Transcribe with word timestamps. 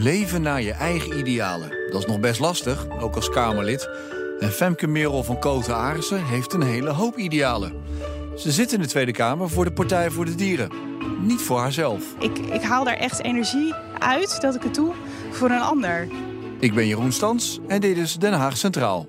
Leven 0.00 0.42
naar 0.42 0.62
je 0.62 0.72
eigen 0.72 1.18
idealen. 1.18 1.70
Dat 1.90 2.00
is 2.00 2.06
nog 2.06 2.20
best 2.20 2.40
lastig, 2.40 2.86
ook 3.00 3.14
als 3.14 3.30
Kamerlid. 3.30 3.88
En 4.38 4.50
Femke 4.50 4.86
Merel 4.86 5.24
van 5.24 5.38
Koten 5.38 5.76
Arissen 5.76 6.24
heeft 6.24 6.52
een 6.52 6.62
hele 6.62 6.90
hoop 6.90 7.16
idealen. 7.16 7.72
Ze 8.36 8.52
zit 8.52 8.72
in 8.72 8.80
de 8.80 8.86
Tweede 8.86 9.12
Kamer 9.12 9.50
voor 9.50 9.64
de 9.64 9.72
Partij 9.72 10.10
voor 10.10 10.24
de 10.24 10.34
Dieren. 10.34 10.70
Niet 11.20 11.40
voor 11.40 11.58
haarzelf. 11.58 12.04
Ik, 12.18 12.38
ik 12.38 12.62
haal 12.62 12.84
daar 12.84 12.96
echt 12.96 13.22
energie 13.22 13.74
uit 13.98 14.40
dat 14.40 14.54
ik 14.54 14.62
het 14.62 14.74
doe 14.74 14.92
voor 15.30 15.50
een 15.50 15.60
ander. 15.60 16.08
Ik 16.58 16.74
ben 16.74 16.86
Jeroen 16.86 17.12
Stans 17.12 17.60
en 17.68 17.80
dit 17.80 17.96
is 17.96 18.14
Den 18.14 18.32
Haag 18.32 18.56
Centraal. 18.56 19.08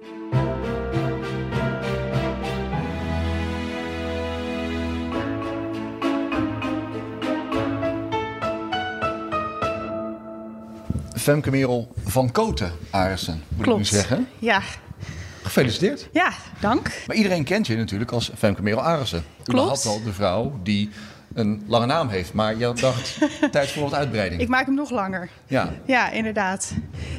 Femke 11.21 11.51
Merel 11.51 11.93
van 12.05 12.31
Koten 12.31 12.71
Arissen, 12.89 13.43
moet 13.47 13.67
ik 13.67 13.75
nu 13.75 13.85
zeggen. 13.85 14.27
Ja. 14.39 14.61
Gefeliciteerd. 15.43 16.09
Ja, 16.11 16.31
dank. 16.59 16.91
Maar 17.07 17.15
iedereen 17.15 17.43
kent 17.43 17.67
je 17.67 17.75
natuurlijk 17.75 18.11
als 18.11 18.31
Femke 18.37 18.61
Merel 18.61 18.81
Arissen. 18.81 19.23
Klopt. 19.43 19.69
had 19.69 19.85
al 19.85 20.03
de 20.03 20.13
vrouw 20.13 20.59
die 20.63 20.89
een 21.33 21.63
lange 21.67 21.85
naam 21.85 22.07
heeft. 22.07 22.33
Maar 22.33 22.57
je 22.57 22.73
dacht, 22.73 23.17
tijd 23.51 23.71
voor 23.71 23.83
wat 23.83 23.93
uitbreiding. 23.93 24.41
Ik 24.41 24.47
maak 24.47 24.65
hem 24.65 24.75
nog 24.75 24.89
langer. 24.89 25.29
Ja. 25.47 25.73
Ja, 25.85 26.09
inderdaad. 26.09 26.73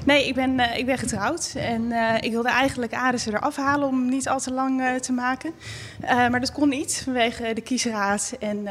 Nee, 0.05 0.27
ik 0.27 0.35
ben, 0.35 0.59
uh, 0.59 0.79
ik 0.79 0.87
ben 0.87 0.99
getrouwd. 0.99 1.55
En 1.57 1.83
uh, 1.83 2.15
ik 2.21 2.31
wilde 2.31 2.49
eigenlijk 2.49 2.95
Arissen 2.95 3.35
eraf 3.35 3.57
halen 3.57 3.89
om 3.89 4.09
niet 4.09 4.29
al 4.29 4.41
te 4.41 4.53
lang 4.53 4.81
uh, 4.81 4.95
te 4.95 5.13
maken. 5.13 5.53
maar 6.01 6.41
dat 6.41 6.53
kon 6.53 6.69
niet 6.69 7.01
vanwege 7.05 7.53
de 7.55 7.61
kiesraad. 7.61 8.37
En 8.41 8.69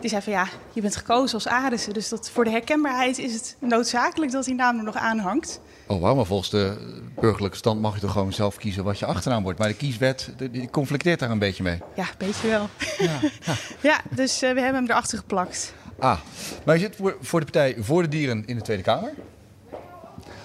die 0.00 0.10
zei 0.10 0.22
van 0.22 0.32
ja, 0.32 0.46
je 0.72 0.80
bent 0.80 0.96
gekozen 0.96 1.34
als 1.34 1.46
Arissen. 1.48 1.92
Dus 1.92 2.08
dat, 2.08 2.30
voor 2.30 2.44
de 2.44 2.50
herkenbaarheid 2.50 3.18
is 3.18 3.34
het 3.34 3.56
noodzakelijk 3.58 4.32
dat 4.32 4.44
die 4.44 4.54
naam 4.54 4.78
er 4.78 4.84
nog 4.84 4.96
aan 4.96 5.18
hangt. 5.18 5.60
Oh 5.86 6.00
wauw, 6.00 6.14
maar 6.14 6.26
volgens 6.26 6.50
de 6.50 6.76
burgerlijke 7.20 7.56
stand 7.56 7.80
mag 7.80 7.94
je 7.94 8.00
toch 8.00 8.12
gewoon 8.12 8.32
zelf 8.32 8.56
kiezen 8.56 8.84
wat 8.84 8.98
je 8.98 9.06
achternaam 9.06 9.42
wordt. 9.42 9.58
Maar 9.58 9.68
de 9.68 9.74
kieswet 9.74 10.30
die 10.50 10.70
conflicteert 10.70 11.18
daar 11.18 11.30
een 11.30 11.38
beetje 11.38 11.62
mee. 11.62 11.78
Ja, 11.94 12.02
een 12.02 12.14
beetje 12.18 12.48
wel. 12.48 12.68
Ja, 12.98 13.20
ja. 13.44 13.54
ja 13.90 14.00
dus 14.10 14.40
we 14.40 14.46
hebben 14.46 14.74
hem 14.74 14.84
erachter 14.84 15.18
geplakt. 15.18 15.74
Ah, 15.98 16.20
maar 16.64 16.74
je 16.74 16.80
zit 16.80 16.96
voor, 16.96 17.16
voor 17.20 17.40
de 17.40 17.44
Partij 17.44 17.76
voor 17.78 18.02
de 18.02 18.08
Dieren 18.08 18.42
in 18.46 18.56
de 18.56 18.62
Tweede 18.62 18.82
Kamer. 18.82 19.12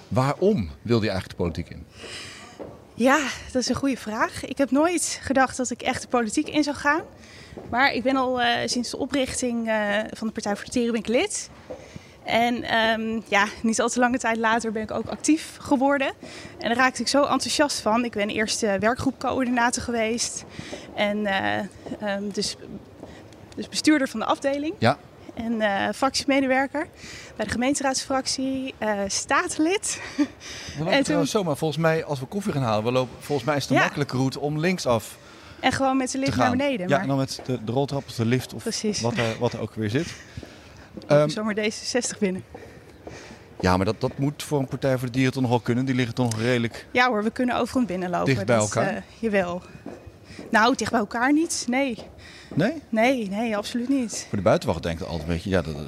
Waarom 0.08 0.70
wilde 0.82 1.04
je 1.04 1.10
eigenlijk 1.10 1.38
de 1.38 1.44
politiek 1.44 1.68
in? 1.70 1.86
Ja, 2.94 3.18
dat 3.52 3.62
is 3.62 3.68
een 3.68 3.74
goede 3.74 3.96
vraag. 3.96 4.44
Ik 4.44 4.58
heb 4.58 4.70
nooit 4.70 5.18
gedacht 5.22 5.56
dat 5.56 5.70
ik 5.70 5.82
echt 5.82 6.02
de 6.02 6.08
politiek 6.08 6.48
in 6.48 6.62
zou 6.62 6.76
gaan. 6.76 7.02
Maar 7.70 7.92
ik 7.92 8.02
ben 8.02 8.16
al 8.16 8.40
uh, 8.40 8.48
sinds 8.64 8.90
de 8.90 8.98
oprichting 8.98 9.68
uh, 9.68 9.98
van 10.10 10.26
de 10.26 10.32
Partij 10.32 10.56
voor 10.56 10.64
de 10.64 10.70
Dieren 10.70 10.92
ben 10.92 11.00
ik 11.00 11.08
lid. 11.08 11.50
En 12.28 12.76
um, 12.76 13.22
ja, 13.28 13.46
niet 13.62 13.80
al 13.80 13.88
te 13.88 13.98
lange 13.98 14.18
tijd 14.18 14.36
later 14.36 14.72
ben 14.72 14.82
ik 14.82 14.90
ook 14.90 15.06
actief 15.06 15.56
geworden. 15.60 16.12
En 16.58 16.68
daar 16.68 16.76
raakte 16.76 17.00
ik 17.00 17.08
zo 17.08 17.22
enthousiast 17.22 17.80
van. 17.80 18.04
Ik 18.04 18.12
ben 18.12 18.28
eerst 18.28 18.62
uh, 18.62 18.74
werkgroepcoördinator 18.74 19.82
geweest. 19.82 20.44
En 20.94 21.26
um, 22.02 22.30
dus, 22.32 22.56
dus 23.54 23.68
bestuurder 23.68 24.08
van 24.08 24.20
de 24.20 24.26
afdeling. 24.26 24.74
Ja. 24.78 24.98
En 25.34 25.52
uh, 25.52 25.88
fractiemedewerker 25.94 26.88
bij 27.36 27.46
de 27.46 27.52
gemeenteraadsfractie, 27.52 28.74
staatslid. 29.06 30.00
We 30.78 30.84
lopen 30.84 31.04
toen... 31.04 31.26
zomaar, 31.26 31.56
volgens 31.56 31.80
mij, 31.80 32.04
als 32.04 32.20
we 32.20 32.26
koffie 32.26 32.52
gaan 32.52 32.62
halen, 32.62 32.84
we 32.84 32.92
lopen, 32.92 33.16
volgens 33.20 33.46
mij 33.46 33.56
is 33.56 33.64
het 33.64 33.72
ja. 33.72 33.80
makkelijke 33.82 34.16
route 34.16 34.40
om 34.40 34.58
linksaf 34.58 35.16
En 35.60 35.72
gewoon 35.72 35.96
met 35.96 36.10
de 36.10 36.18
lift 36.18 36.36
naar 36.36 36.50
beneden. 36.50 36.88
Ja, 36.88 36.94
maar... 36.94 37.00
en 37.00 37.08
dan 37.08 37.16
met 37.16 37.40
de, 37.44 37.64
de 37.64 37.72
roltrap 37.72 38.04
of 38.06 38.14
de 38.14 38.24
lift 38.24 38.54
of 38.54 38.62
Precies. 38.62 39.00
wat 39.00 39.16
er, 39.16 39.38
wat 39.38 39.52
er 39.52 39.60
ook 39.60 39.74
weer 39.74 39.90
zit. 39.90 40.06
Um, 41.08 41.28
zomaar 41.28 41.54
D66 41.56 42.18
binnen. 42.18 42.44
Ja, 43.60 43.76
maar 43.76 43.86
dat, 43.86 44.00
dat 44.00 44.18
moet 44.18 44.42
voor 44.42 44.58
een 44.58 44.68
Partij 44.68 44.98
voor 44.98 45.06
de 45.06 45.12
Dieren 45.12 45.32
toch 45.32 45.42
nog 45.42 45.50
wel 45.50 45.60
kunnen. 45.60 45.84
Die 45.84 45.94
liggen 45.94 46.14
toch 46.14 46.30
nog 46.30 46.40
redelijk. 46.40 46.86
Ja 46.92 47.08
hoor, 47.08 47.22
we 47.22 47.30
kunnen 47.30 47.56
overal 47.56 47.84
binnenlopen. 47.84 48.34
Dicht 48.34 48.46
bij 48.46 48.56
elkaar? 48.56 48.92
Uh, 48.92 49.00
jawel. 49.18 49.62
Nou, 50.50 50.74
dicht 50.76 50.90
bij 50.90 51.00
elkaar 51.00 51.32
niet. 51.32 51.64
Nee. 51.68 51.98
Nee? 52.54 52.82
Nee, 52.88 53.28
nee, 53.28 53.56
absoluut 53.56 53.88
niet. 53.88 54.26
Voor 54.28 54.38
de 54.38 54.44
buitenwacht 54.44 54.82
denkt 54.82 55.02
altijd 55.02 55.20
een 55.20 55.26
beetje, 55.28 55.50
ja, 55.50 55.62
dat, 55.62 55.74
dat 55.74 55.86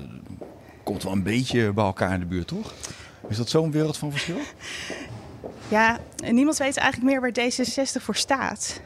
komt 0.82 1.02
wel 1.02 1.12
een 1.12 1.22
beetje 1.22 1.72
bij 1.72 1.84
elkaar 1.84 2.12
in 2.14 2.20
de 2.20 2.26
buurt, 2.26 2.46
toch? 2.46 2.72
Is 3.28 3.36
dat 3.36 3.48
zo'n 3.48 3.70
wereld 3.70 3.96
van 3.96 4.10
verschil? 4.10 4.38
Ja, 5.68 5.98
niemand 6.30 6.56
weet 6.56 6.76
eigenlijk 6.76 7.10
meer 7.10 7.20
waar 7.20 7.50
D66 7.50 8.02
voor 8.02 8.16
staat. 8.16 8.80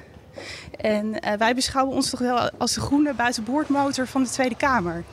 En 0.77 1.07
uh, 1.07 1.33
wij 1.33 1.55
beschouwen 1.55 1.95
ons 1.95 2.11
toch 2.11 2.21
wel 2.21 2.51
als 2.51 2.75
de 2.75 2.81
groene 2.81 3.15
buitenboordmotor 3.15 4.07
van 4.07 4.23
de 4.23 4.29
Tweede 4.29 4.57
Kamer. 4.57 5.05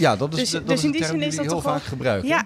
Ja, 0.00 0.16
dat 0.16 0.32
is, 0.32 0.38
dus, 0.38 0.50
dat 0.50 0.66
dus 0.66 0.78
is 0.78 0.84
in 0.84 0.90
die 0.90 1.04
zin 1.04 1.22
is 1.22 1.36
dat 1.36 1.44
heel 1.44 1.60
vaak 1.60 1.82
gebruikt. 1.82 2.26
Ja, 2.26 2.44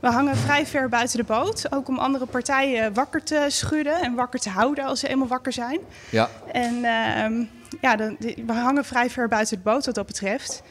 we 0.00 0.10
hangen 0.10 0.36
vrij 0.36 0.66
ver 0.66 0.88
buiten 0.88 1.18
de 1.18 1.24
boot. 1.24 1.72
Ook 1.72 1.88
om 1.88 1.98
andere 1.98 2.26
partijen 2.26 2.94
wakker 2.94 3.22
te 3.22 3.44
schudden 3.48 4.02
en 4.02 4.14
wakker 4.14 4.40
te 4.40 4.50
houden 4.50 4.84
als 4.84 5.00
ze 5.00 5.08
eenmaal 5.08 5.28
wakker 5.28 5.52
zijn. 5.52 5.80
Ja. 6.10 6.30
En 6.52 6.74
uh, 6.74 7.46
ja, 7.80 7.96
de, 7.96 8.16
de, 8.18 8.42
we 8.46 8.52
hangen 8.52 8.84
vrij 8.84 9.10
ver 9.10 9.28
buiten 9.28 9.56
de 9.56 9.62
boot 9.62 9.86
wat 9.86 9.94
dat 9.94 10.06
betreft. 10.06 10.62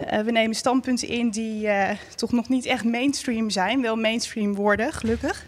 Uh, 0.00 0.20
we 0.20 0.30
nemen 0.30 0.56
standpunten 0.56 1.08
in 1.08 1.30
die 1.30 1.66
uh, 1.66 1.88
toch 2.14 2.32
nog 2.32 2.48
niet 2.48 2.66
echt 2.66 2.84
mainstream 2.84 3.50
zijn. 3.50 3.82
Wel 3.82 3.96
mainstream 3.96 4.54
worden, 4.54 4.92
gelukkig. 4.92 5.46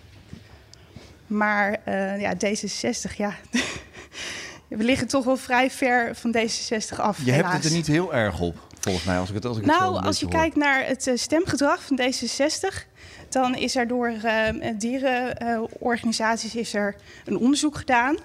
Maar 1.27 1.77
uh, 1.89 2.21
ja, 2.21 2.35
D66, 2.35 3.17
ja. 3.17 3.35
we 4.69 4.85
liggen 4.85 5.07
toch 5.07 5.25
wel 5.25 5.37
vrij 5.37 5.71
ver 5.71 6.17
van 6.17 6.37
D66 6.37 6.97
af. 6.97 7.19
Je 7.25 7.31
helaas. 7.31 7.53
hebt 7.53 7.65
het 7.65 7.65
er 7.65 7.79
niet 7.79 7.87
heel 7.87 8.15
erg 8.15 8.41
op, 8.41 8.57
volgens 8.83 9.05
mij. 9.05 9.19
Als 9.19 9.29
ik 9.29 9.35
het, 9.35 9.45
als 9.45 9.59
ik 9.59 9.67
nou, 9.67 9.97
het 9.97 10.05
als 10.05 10.21
je 10.21 10.27
hoor. 10.27 10.35
kijkt 10.35 10.57
naar 10.57 10.87
het 10.87 11.11
stemgedrag 11.15 11.83
van 11.83 12.01
D66 12.01 12.91
dan 13.33 13.55
is 13.55 13.77
er 13.77 13.87
door 13.87 14.11
uh, 14.11 14.49
dierenorganisaties 14.79 16.55
uh, 16.55 16.61
is 16.61 16.75
er 16.75 16.95
een 17.25 17.39
onderzoek 17.39 17.77
gedaan. 17.77 18.17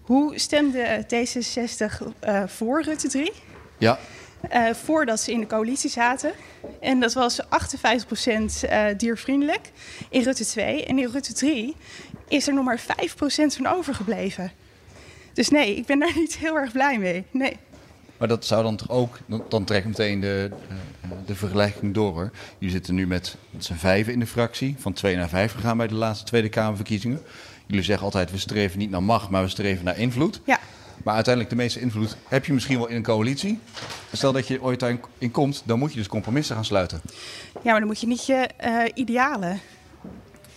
Hoe 0.00 0.38
stemde 0.38 1.06
D66 1.14 2.06
uh, 2.28 2.42
voor 2.46 2.82
Rutte 2.82 3.08
3? 3.08 3.32
Ja. 3.78 3.98
Uh, 4.52 4.70
voordat 4.70 5.20
ze 5.20 5.32
in 5.32 5.40
de 5.40 5.46
coalitie 5.46 5.90
zaten. 5.90 6.32
En 6.80 7.00
dat 7.00 7.12
was 7.12 7.40
58% 7.42 7.46
diervriendelijk 8.96 9.70
in 10.10 10.22
Rutte 10.22 10.46
2. 10.46 10.84
En 10.84 10.98
in 10.98 11.08
Rutte 11.08 11.32
3 11.32 11.76
is 12.28 12.48
er 12.48 12.54
nog 12.54 12.64
maar 12.64 12.80
5% 12.80 12.84
van 13.46 13.66
overgebleven. 13.66 14.52
Dus 15.32 15.48
nee, 15.48 15.76
ik 15.76 15.86
ben 15.86 15.98
daar 15.98 16.12
niet 16.18 16.36
heel 16.36 16.56
erg 16.56 16.72
blij 16.72 16.98
mee. 16.98 17.24
Nee. 17.30 17.56
Maar 18.18 18.28
dat 18.28 18.44
zou 18.44 18.62
dan 18.62 18.76
toch 18.76 18.90
ook, 18.90 19.18
dan 19.48 19.64
trek 19.64 19.78
ik 19.78 19.88
meteen 19.88 20.20
de, 20.20 20.50
de 21.26 21.34
vergelijking 21.34 21.94
door 21.94 22.12
hoor. 22.12 22.30
Jullie 22.58 22.74
zitten 22.74 22.94
nu 22.94 23.06
met 23.06 23.36
z'n 23.58 23.74
vijven 23.74 24.12
in 24.12 24.20
de 24.20 24.26
fractie, 24.26 24.74
van 24.78 24.92
twee 24.92 25.16
naar 25.16 25.28
vijf 25.28 25.52
gegaan 25.52 25.76
bij 25.76 25.86
de 25.86 25.94
laatste 25.94 26.24
Tweede 26.24 26.48
Kamerverkiezingen. 26.48 27.22
Jullie 27.66 27.84
zeggen 27.84 28.04
altijd, 28.04 28.30
we 28.30 28.38
streven 28.38 28.78
niet 28.78 28.90
naar 28.90 29.02
macht, 29.02 29.28
maar 29.28 29.42
we 29.42 29.48
streven 29.48 29.84
naar 29.84 29.98
invloed. 29.98 30.40
Ja. 30.44 30.58
Maar 31.04 31.14
uiteindelijk 31.14 31.54
de 31.54 31.62
meeste 31.62 31.80
invloed 31.80 32.16
heb 32.28 32.44
je 32.44 32.52
misschien 32.52 32.78
wel 32.78 32.86
in 32.86 32.96
een 32.96 33.02
coalitie. 33.02 33.58
Stel 34.12 34.32
dat 34.32 34.48
je 34.48 34.62
ooit 34.62 34.80
daarin 34.80 35.00
komt, 35.30 35.62
dan 35.64 35.78
moet 35.78 35.92
je 35.92 35.98
dus 35.98 36.06
compromissen 36.06 36.54
gaan 36.54 36.64
sluiten. 36.64 37.00
Ja, 37.52 37.70
maar 37.70 37.78
dan 37.78 37.86
moet 37.86 38.00
je 38.00 38.06
niet 38.06 38.26
je 38.26 38.48
uh, 38.64 38.82
idealen 38.94 39.60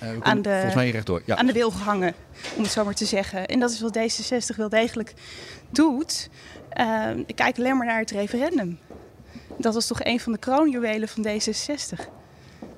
uh, 0.04 0.10
aan, 0.20 0.42
de, 0.42 0.50
volgens 0.50 0.76
mij 0.76 0.90
rechtdoor. 0.90 1.22
Ja. 1.26 1.36
aan 1.36 1.46
de 1.46 1.54
wil 1.54 1.74
hangen, 1.74 2.14
om 2.56 2.64
het 2.64 2.72
zo 2.72 2.84
maar 2.84 2.94
te 2.94 3.06
zeggen. 3.06 3.48
En 3.48 3.60
dat 3.60 3.72
is 3.72 3.82
wat 3.82 3.98
D66 3.98 4.56
wel 4.56 4.70
degelijk 4.70 5.14
doet. 5.70 6.30
Uh, 6.80 7.10
ik 7.26 7.36
kijk 7.36 7.58
alleen 7.58 7.78
maar 7.78 7.86
naar 7.86 8.00
het 8.00 8.12
referendum. 8.12 8.80
Dat 9.58 9.74
was 9.74 9.88
toch 9.88 10.04
een 10.04 10.20
van 10.20 10.32
de 10.32 10.38
kroonjuwelen 10.38 11.08
van 11.08 11.28
D66. 11.28 12.00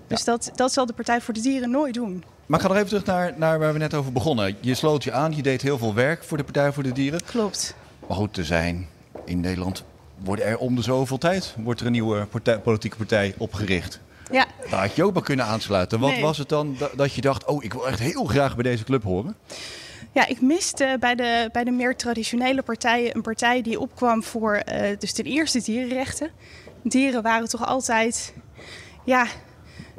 Dus 0.08 0.20
ja. 0.20 0.26
dat, 0.26 0.52
dat 0.56 0.74
zal 0.74 0.86
de 0.86 0.94
Partij 0.94 1.22
voor 1.22 1.34
de 1.34 1.42
Dieren 1.42 1.72
nooit 1.72 1.94
doen. 1.94 2.24
Maar 2.46 2.60
ik 2.60 2.66
ga 2.66 2.72
nog 2.72 2.78
even 2.78 2.90
terug 2.90 3.06
naar, 3.06 3.34
naar 3.38 3.60
waar 3.60 3.74
we 3.74 3.80
net 3.80 3.94
over 3.94 4.12
begonnen. 4.12 4.56
Je 4.60 4.76
sloot 4.76 5.04
je 5.04 5.12
aan, 5.12 5.36
je 5.36 5.42
deed 5.42 5.62
heel 5.62 5.78
veel 5.78 5.94
werk 5.94 6.24
voor 6.24 6.38
de 6.38 6.44
Partij 6.44 6.72
voor 6.72 6.84
de 6.84 6.92
Dieren. 6.92 7.22
Klopt. 7.26 7.76
Maar 8.08 8.18
goed, 8.18 8.38
er 8.38 8.46
zijn 8.46 8.88
in 9.26 9.40
Nederland, 9.40 9.84
wordt 10.18 10.42
er 10.42 10.58
om 10.58 10.76
de 10.76 10.82
zoveel 10.82 11.18
tijd 11.18 11.54
wordt 11.58 11.80
er 11.80 11.86
een 11.86 11.92
nieuwe 11.92 12.26
partij, 12.26 12.60
politieke 12.60 12.98
partij 12.98 13.34
opgericht. 13.38 14.00
Ja. 14.32 14.46
Daar 14.70 14.80
had 14.80 14.96
je 14.96 15.04
ook 15.04 15.14
wel 15.14 15.22
kunnen 15.22 15.46
aansluiten. 15.46 16.00
Wat 16.00 16.12
Nee. 16.12 16.22
was 16.22 16.38
het 16.38 16.50
dan 16.50 16.78
dat 16.96 17.14
je 17.14 17.22
dacht, 17.22 17.46
oh, 17.46 17.64
ik 17.64 17.74
wil 17.74 17.88
echt 17.88 18.00
heel 18.00 18.26
graag 18.26 18.54
bij 18.56 18.64
deze 18.64 18.84
club 18.84 19.04
horen? 19.04 19.36
Ja, 20.14 20.28
ik 20.28 20.42
miste 20.42 20.98
bij 21.00 21.16
de, 21.16 21.50
bij 21.52 21.64
de 21.64 21.72
meer 21.72 21.96
traditionele 21.96 22.62
partijen 22.62 23.16
een 23.16 23.22
partij 23.22 23.62
die 23.62 23.80
opkwam 23.80 24.24
voor 24.24 24.56
eh, 24.56 24.98
dus 25.00 25.14
ten 25.14 25.26
eerste 25.26 25.62
dierenrechten. 25.62 26.30
Dieren 26.84 27.22
waren 27.22 27.50
toch 27.50 27.66
altijd, 27.66 28.34
ja, 29.06 29.28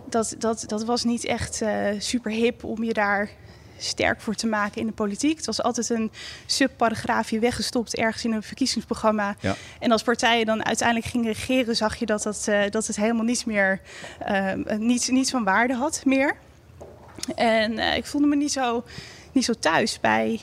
dat, 0.08 0.34
dat, 0.38 0.64
dat 0.66 0.84
was 0.84 1.04
niet 1.04 1.24
echt 1.24 1.62
eh, 1.62 1.86
super 1.98 2.30
hip 2.30 2.64
om 2.64 2.84
je 2.84 2.92
daar 2.92 3.30
sterk 3.76 4.20
voor 4.20 4.34
te 4.34 4.46
maken 4.46 4.80
in 4.80 4.86
de 4.86 4.92
politiek. 4.92 5.36
Het 5.36 5.46
was 5.46 5.62
altijd 5.62 5.90
een 5.90 6.10
subparagraafje 6.46 7.38
weggestopt 7.38 7.96
ergens 7.96 8.24
in 8.24 8.32
een 8.32 8.42
verkiezingsprogramma. 8.42 9.36
Ja. 9.40 9.54
En 9.78 9.92
als 9.92 10.02
partijen 10.02 10.46
dan 10.46 10.64
uiteindelijk 10.64 11.08
gingen 11.08 11.32
regeren, 11.32 11.76
zag 11.76 11.96
je 11.96 12.06
dat, 12.06 12.22
dat, 12.22 12.44
eh, 12.48 12.70
dat 12.70 12.86
het 12.86 12.96
helemaal 12.96 13.24
niets 13.24 13.44
meer, 13.44 13.80
niets, 14.78 15.08
niets 15.08 15.30
van 15.30 15.44
waarde 15.44 15.74
had 15.74 16.04
meer. 16.04 16.36
En 17.34 17.78
ik 17.78 18.06
voelde 18.06 18.26
me 18.26 18.36
niet 18.36 18.52
zo, 18.52 18.84
niet 19.32 19.44
zo 19.44 19.52
thuis 19.52 20.00
bij 20.00 20.40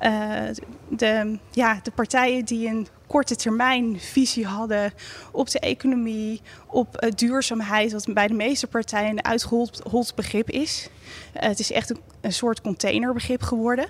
uh, 0.00 0.42
de, 0.88 1.38
ja, 1.50 1.80
de 1.82 1.90
partijen 1.90 2.44
die 2.44 2.68
een 2.68 2.86
korte 3.06 3.36
termijn 3.36 4.00
visie 4.00 4.46
hadden 4.46 4.92
op 5.32 5.50
de 5.50 5.60
economie, 5.60 6.40
op 6.66 7.04
uh, 7.04 7.10
duurzaamheid, 7.10 7.92
wat 7.92 8.14
bij 8.14 8.26
de 8.26 8.34
meeste 8.34 8.66
partijen 8.66 9.10
een 9.10 9.24
uitgehold 9.24 10.12
begrip 10.14 10.50
is. 10.50 10.88
Uh, 11.36 11.42
het 11.42 11.58
is 11.58 11.72
echt 11.72 11.90
een, 11.90 12.00
een, 12.20 12.32
soort 12.32 12.60
containerbegrip 12.60 13.42
geworden. 13.42 13.86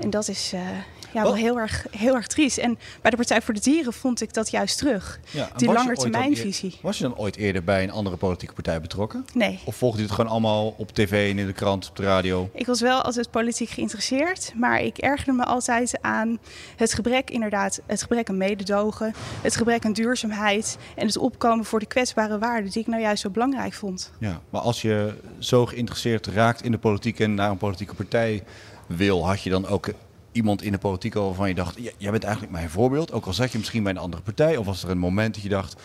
En 0.00 0.10
dat 0.10 0.28
is, 0.28 0.52
ja, 1.14 1.22
wel 1.22 1.34
heel 1.34 1.58
erg, 1.58 1.86
heel 1.90 2.14
erg 2.14 2.26
triest. 2.26 2.58
En 2.58 2.78
bij 3.00 3.10
de 3.10 3.16
Partij 3.16 3.42
voor 3.42 3.54
de 3.54 3.60
Dieren 3.60 3.92
vond 3.92 4.20
ik 4.20 4.34
dat 4.34 4.50
juist 4.50 4.78
terug. 4.78 5.20
Ja, 5.30 5.50
die 5.56 5.72
langetermijnvisie. 5.72 6.78
Was 6.82 6.98
je 6.98 7.02
dan 7.02 7.16
ooit 7.16 7.36
eerder 7.36 7.64
bij 7.64 7.82
een 7.82 7.90
andere 7.90 8.16
politieke 8.16 8.54
partij 8.54 8.80
betrokken? 8.80 9.26
Nee. 9.34 9.60
Of 9.64 9.76
volgde 9.76 9.98
je 9.98 10.04
het 10.04 10.14
gewoon 10.14 10.30
allemaal 10.30 10.74
op 10.78 10.92
tv 10.92 11.30
en 11.30 11.38
in 11.38 11.46
de 11.46 11.52
krant, 11.52 11.88
op 11.88 11.96
de 11.96 12.02
radio? 12.02 12.50
Ik 12.54 12.66
was 12.66 12.80
wel 12.80 13.02
altijd 13.02 13.30
politiek 13.30 13.68
geïnteresseerd. 13.68 14.52
Maar 14.56 14.80
ik 14.80 14.98
ergerde 14.98 15.32
me 15.32 15.44
altijd 15.44 15.98
aan 16.00 16.38
het 16.76 16.94
gebrek, 16.94 17.30
inderdaad, 17.30 17.80
het 17.86 18.02
gebrek 18.02 18.28
aan 18.28 18.36
mededogen. 18.36 19.14
Het 19.42 19.56
gebrek 19.56 19.84
aan 19.84 19.92
duurzaamheid. 19.92 20.76
En 20.94 21.06
het 21.06 21.16
opkomen 21.16 21.64
voor 21.64 21.78
de 21.78 21.86
kwetsbare 21.86 22.38
waarden 22.38 22.70
die 22.70 22.80
ik 22.80 22.86
nou 22.86 23.02
juist 23.02 23.22
zo 23.22 23.30
belangrijk 23.30 23.72
vond. 23.72 24.12
Ja, 24.18 24.40
maar 24.50 24.60
als 24.60 24.82
je 24.82 25.14
zo 25.38 25.66
geïnteresseerd 25.66 26.26
raakt 26.26 26.62
in 26.62 26.70
de 26.70 26.78
politiek 26.78 27.20
en 27.20 27.34
naar 27.34 27.50
een 27.50 27.56
politieke 27.56 27.94
partij 27.94 28.42
wil, 28.86 29.26
had 29.26 29.42
je 29.42 29.50
dan 29.50 29.66
ook 29.66 29.88
iemand 30.34 30.62
in 30.62 30.72
de 30.72 30.78
politiek 30.78 31.14
waarvan 31.14 31.48
je 31.48 31.54
dacht, 31.54 31.78
jij 31.98 32.10
bent 32.10 32.24
eigenlijk 32.24 32.52
mijn 32.52 32.70
voorbeeld. 32.70 33.12
Ook 33.12 33.26
al 33.26 33.32
zat 33.32 33.52
je 33.52 33.58
misschien 33.58 33.82
bij 33.82 33.92
een 33.92 33.98
andere 33.98 34.22
partij. 34.22 34.56
Of 34.56 34.66
was 34.66 34.82
er 34.82 34.90
een 34.90 34.98
moment 34.98 35.34
dat 35.34 35.42
je 35.42 35.48
dacht, 35.48 35.82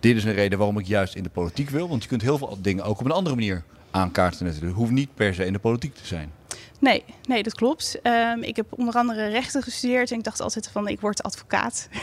dit 0.00 0.16
is 0.16 0.24
een 0.24 0.32
reden 0.32 0.58
waarom 0.58 0.78
ik 0.78 0.86
juist 0.86 1.14
in 1.14 1.22
de 1.22 1.28
politiek 1.28 1.70
wil. 1.70 1.88
Want 1.88 2.02
je 2.02 2.08
kunt 2.08 2.22
heel 2.22 2.38
veel 2.38 2.58
dingen 2.60 2.84
ook 2.84 2.98
op 2.98 3.04
een 3.04 3.10
andere 3.10 3.34
manier 3.34 3.62
aankaarten. 3.90 4.46
Het 4.46 4.62
hoeft 4.62 4.90
niet 4.90 5.14
per 5.14 5.34
se 5.34 5.44
in 5.44 5.52
de 5.52 5.58
politiek 5.58 5.94
te 5.94 6.06
zijn. 6.06 6.32
Nee, 6.80 7.04
nee, 7.28 7.42
dat 7.42 7.54
klopt. 7.54 7.98
Um, 8.02 8.42
ik 8.42 8.56
heb 8.56 8.66
onder 8.70 8.94
andere 8.94 9.28
rechten 9.28 9.62
gestudeerd 9.62 10.10
en 10.10 10.18
ik 10.18 10.24
dacht 10.24 10.40
altijd 10.40 10.68
van 10.72 10.88
ik 10.88 11.00
word 11.00 11.22
advocaat. 11.22 11.88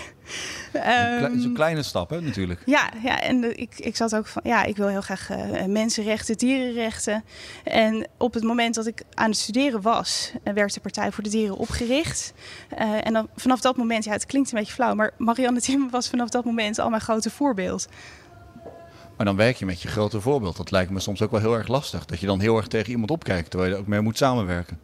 um, 0.73 1.21
dat 1.21 1.31
is 1.31 1.43
een 1.43 1.53
kleine 1.53 1.83
stap, 1.83 2.09
hè, 2.09 2.21
natuurlijk. 2.21 2.61
Ja, 2.65 2.89
ja 3.03 3.21
en 3.21 3.59
ik, 3.59 3.73
ik 3.77 3.95
zat 3.95 4.15
ook 4.15 4.27
van 4.27 4.41
ja, 4.45 4.63
ik 4.63 4.77
wil 4.77 4.87
heel 4.87 5.01
graag 5.01 5.29
uh, 5.31 5.65
mensenrechten, 5.65 6.37
dierenrechten. 6.37 7.23
En 7.63 8.07
op 8.17 8.33
het 8.33 8.43
moment 8.43 8.75
dat 8.75 8.85
ik 8.85 9.03
aan 9.13 9.29
het 9.29 9.37
studeren 9.37 9.81
was, 9.81 10.31
uh, 10.43 10.53
werd 10.53 10.73
de 10.73 10.79
Partij 10.79 11.11
voor 11.11 11.23
de 11.23 11.29
Dieren 11.29 11.57
opgericht. 11.57 12.33
Uh, 12.79 13.05
en 13.05 13.13
dan 13.13 13.29
vanaf 13.35 13.61
dat 13.61 13.77
moment, 13.77 14.03
ja, 14.03 14.11
het 14.11 14.25
klinkt 14.25 14.51
een 14.51 14.57
beetje 14.57 14.73
flauw, 14.73 14.95
maar 14.95 15.11
Marianne 15.17 15.61
Timmer 15.61 15.89
was 15.89 16.09
vanaf 16.09 16.29
dat 16.29 16.45
moment 16.45 16.79
al 16.79 16.89
mijn 16.89 17.01
grote 17.01 17.29
voorbeeld. 17.29 17.87
Maar 19.17 19.25
dan 19.25 19.35
werk 19.35 19.55
je 19.55 19.65
met 19.65 19.81
je 19.81 19.87
grote 19.87 20.21
voorbeeld. 20.21 20.57
Dat 20.57 20.71
lijkt 20.71 20.91
me 20.91 20.99
soms 20.99 21.21
ook 21.21 21.31
wel 21.31 21.39
heel 21.39 21.53
erg 21.53 21.67
lastig. 21.67 22.05
Dat 22.05 22.19
je 22.19 22.25
dan 22.25 22.39
heel 22.39 22.57
erg 22.57 22.67
tegen 22.67 22.91
iemand 22.91 23.11
opkijkt, 23.11 23.49
terwijl 23.49 23.71
je 23.71 23.77
ook 23.77 23.87
mee 23.87 24.01
moet 24.01 24.17
samenwerken. 24.17 24.79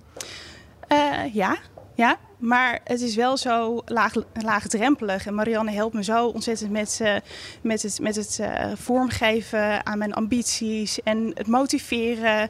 Uh, 0.91 1.33
ja, 1.33 1.57
ja, 1.95 2.17
maar 2.37 2.79
het 2.83 3.01
is 3.01 3.15
wel 3.15 3.37
zo 3.37 3.81
laag, 3.85 4.13
laagdrempelig. 4.33 5.25
En 5.25 5.35
Marianne 5.35 5.71
helpt 5.71 5.93
me 5.93 6.03
zo 6.03 6.27
ontzettend 6.27 6.71
met, 6.71 6.99
uh, 7.01 7.15
met 7.61 7.81
het, 7.81 7.99
met 7.99 8.15
het 8.15 8.37
uh, 8.41 8.65
vormgeven 8.75 9.85
aan 9.85 9.97
mijn 9.97 10.13
ambities. 10.13 11.01
En 11.01 11.31
het 11.33 11.47
motiveren 11.47 12.49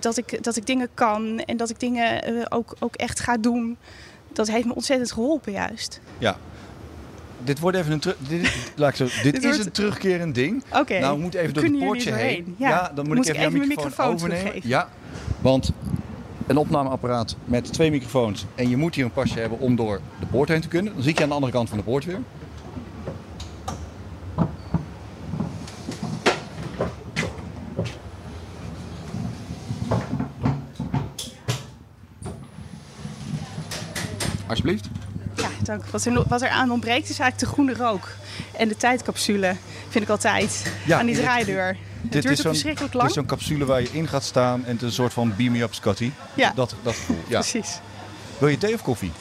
dat, 0.00 0.16
ik, 0.16 0.44
dat 0.44 0.56
ik 0.56 0.66
dingen 0.66 0.88
kan. 0.94 1.38
En 1.38 1.56
dat 1.56 1.70
ik 1.70 1.80
dingen 1.80 2.50
ook, 2.52 2.76
ook 2.78 2.94
echt 2.94 3.20
ga 3.20 3.36
doen. 3.36 3.76
Dat 4.32 4.48
heeft 4.48 4.66
me 4.66 4.74
ontzettend 4.74 5.12
geholpen 5.12 5.52
juist. 5.52 6.00
Ja, 6.18 6.36
dit 7.44 7.58
wordt 7.58 7.76
even 7.76 7.92
een 7.92 7.98
terug. 7.98 8.16
Dit, 8.28 8.72
laat 8.76 8.96
zo, 8.96 9.04
dit, 9.04 9.32
dit 9.42 9.44
is 9.44 9.64
een 9.64 9.72
terugkerend 9.72 10.34
ding. 10.34 10.62
Oké. 10.68 10.78
Okay. 10.78 11.00
Nou, 11.00 11.16
we 11.16 11.22
moeten 11.22 11.40
even 11.40 11.54
door 11.54 11.62
het 11.62 11.78
poortje 11.78 12.12
heen. 12.12 12.54
Ja. 12.58 12.68
ja. 12.68 12.92
dan 12.94 13.06
moet, 13.06 13.16
moet 13.16 13.28
ik 13.28 13.36
even, 13.36 13.50
jouw 13.50 13.66
microfoon, 13.66 13.84
microfoon 13.86 14.14
overnemen. 14.14 14.60
Ja, 14.62 14.88
want 15.40 15.72
een 16.46 16.56
opnameapparaat 16.56 17.36
met 17.44 17.72
twee 17.72 17.90
microfoons 17.90 18.44
en 18.54 18.68
je 18.68 18.76
moet 18.76 18.94
hier 18.94 19.04
een 19.04 19.12
pasje 19.12 19.38
hebben 19.38 19.58
om 19.58 19.76
door 19.76 20.00
de 20.20 20.26
poort 20.26 20.48
heen 20.48 20.60
te 20.60 20.68
kunnen. 20.68 20.92
Dan 20.92 21.02
zie 21.02 21.10
ik 21.10 21.16
je 21.16 21.22
aan 21.22 21.28
de 21.28 21.34
andere 21.34 21.52
kant 21.52 21.68
van 21.68 21.78
de 21.78 21.84
poort 21.84 22.04
weer. 22.04 22.18
Alsjeblieft. 34.46 34.93
Wat 35.90 36.04
er, 36.04 36.28
wat 36.28 36.42
er 36.42 36.48
aan 36.48 36.70
ontbreekt 36.70 37.08
is 37.08 37.18
eigenlijk 37.18 37.38
de 37.38 37.46
groene 37.46 37.74
rook. 37.74 38.08
En 38.56 38.68
de 38.68 38.76
tijdcapsule 38.76 39.56
vind 39.88 40.04
ik 40.04 40.10
altijd 40.10 40.72
aan 40.90 41.06
die 41.06 41.16
draaideur. 41.16 41.76
Dit, 42.00 42.14
het 42.14 42.22
duurt 42.22 42.38
is 42.38 42.40
verschrikkelijk 42.40 42.94
lang. 42.94 43.06
Het 43.06 43.16
is 43.16 43.22
zo'n 43.22 43.38
capsule 43.38 43.64
waar 43.64 43.80
je 43.80 43.88
in 43.92 44.08
gaat 44.08 44.24
staan 44.24 44.64
en 44.64 44.72
het 44.72 44.82
is 44.82 44.88
een 44.88 44.92
soort 44.92 45.12
van 45.12 45.34
beam 45.36 45.52
me 45.52 45.62
up 45.62 45.74
Scotty. 45.74 46.10
Ja. 46.34 46.52
Dat, 46.54 46.74
dat 46.82 46.94
gevoel. 46.94 47.22
Ja. 47.28 47.38
Precies. 47.38 47.78
Wil 48.38 48.48
je 48.48 48.58
thee 48.58 48.74
of 48.74 48.82
koffie? 48.82 49.12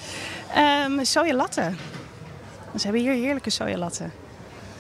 Um, 0.58 1.06
sojalatte. 1.06 1.72
Ze 2.76 2.84
hebben 2.84 3.02
hier 3.02 3.14
heerlijke 3.14 3.50
sojalatte. 3.50 4.10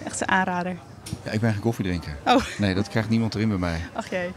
Echt 0.05 0.21
een 0.21 0.27
aanrader. 0.27 0.77
Ja, 1.23 1.31
ik 1.31 1.39
ben 1.39 1.51
geen 1.51 1.61
koffiedrinker. 1.61 2.17
Oh. 2.25 2.45
Nee, 2.57 2.75
dat 2.75 2.89
krijgt 2.89 3.09
niemand 3.09 3.35
erin 3.35 3.49
bij 3.49 3.57
mij. 3.57 3.79
Ach 3.93 4.09
jee. 4.09 4.31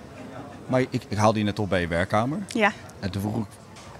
Maar 0.66 0.80
ik, 0.80 1.02
ik 1.08 1.16
haalde 1.16 1.38
je 1.38 1.44
net 1.44 1.58
op 1.58 1.68
bij 1.68 1.80
je 1.80 1.88
werkkamer. 1.88 2.38
Ja. 2.52 2.72
En 3.00 3.10
toen 3.10 3.22
vroeg 3.22 3.36
ik, 3.36 3.46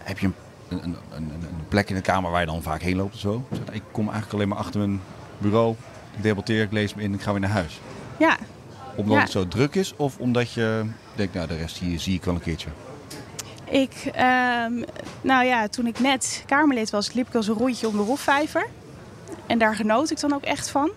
heb 0.02 0.18
je 0.18 0.26
een 0.26 0.34
een, 0.68 0.82
een, 0.84 0.96
een, 1.16 1.66
plek 1.68 1.88
in 1.88 1.94
de 1.94 2.00
kamer 2.00 2.30
waar 2.30 2.40
je 2.40 2.46
dan 2.46 2.62
vaak 2.62 2.82
heen 2.82 2.96
loopt 2.96 3.14
of 3.14 3.20
zo. 3.20 3.44
Ik 3.72 3.82
kom 3.90 4.04
eigenlijk 4.04 4.34
alleen 4.34 4.48
maar 4.48 4.58
achter 4.58 4.80
mijn 4.80 5.00
bureau. 5.38 5.74
Ik 6.16 6.22
debatteer, 6.22 6.62
ik 6.62 6.72
lees 6.72 6.94
me 6.94 7.02
in 7.02 7.08
en 7.08 7.14
ik 7.14 7.22
ga 7.22 7.30
weer 7.30 7.40
naar 7.40 7.50
huis. 7.50 7.80
Ja. 8.18 8.36
Omdat 8.96 9.18
het 9.18 9.30
zo 9.30 9.48
druk 9.48 9.74
is 9.74 9.96
of 9.96 10.18
omdat 10.18 10.52
je 10.52 10.84
denkt, 11.14 11.34
nou 11.34 11.46
de 11.46 11.56
rest 11.56 11.78
hier 11.78 12.00
zie 12.00 12.14
ik 12.14 12.24
wel 12.24 12.34
een 12.34 12.40
keertje? 12.40 12.68
Ik, 13.64 14.04
um, 14.04 14.84
nou 15.20 15.44
ja, 15.44 15.68
toen 15.68 15.86
ik 15.86 16.00
net 16.00 16.42
Kamerlid 16.46 16.90
was, 16.90 17.12
liep 17.12 17.28
ik 17.28 17.34
als 17.34 17.48
een 17.48 17.54
rondje 17.54 17.88
om 17.88 17.96
de 17.96 18.02
Hofvijver. 18.02 18.66
En 19.46 19.58
daar 19.58 19.74
genoot 19.74 20.10
ik 20.10 20.20
dan 20.20 20.32
ook 20.32 20.42
echt 20.42 20.70
van. 20.70 20.90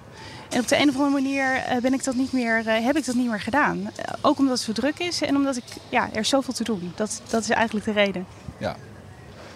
En 0.49 0.59
op 0.59 0.67
de 0.67 0.81
een 0.81 0.89
of 0.89 0.95
andere 0.95 1.21
manier 1.21 1.55
uh, 1.55 1.81
ben 1.81 1.93
ik 1.93 2.03
dat 2.03 2.15
niet 2.15 2.31
meer, 2.31 2.59
uh, 2.59 2.85
heb 2.85 2.97
ik 2.97 3.05
dat 3.05 3.15
niet 3.15 3.29
meer 3.29 3.39
gedaan. 3.39 3.77
Uh, 3.77 3.89
ook 4.21 4.39
omdat 4.39 4.53
het 4.53 4.65
zo 4.65 4.81
druk 4.81 4.99
is 4.99 5.21
en 5.21 5.35
omdat 5.35 5.57
ik, 5.57 5.63
ja, 5.89 6.09
er 6.13 6.19
is 6.19 6.29
zoveel 6.29 6.53
te 6.53 6.63
doen. 6.63 6.91
Dat, 6.95 7.21
dat 7.29 7.41
is 7.41 7.49
eigenlijk 7.49 7.85
de 7.85 7.91
reden. 7.91 8.25
Ja, 8.57 8.75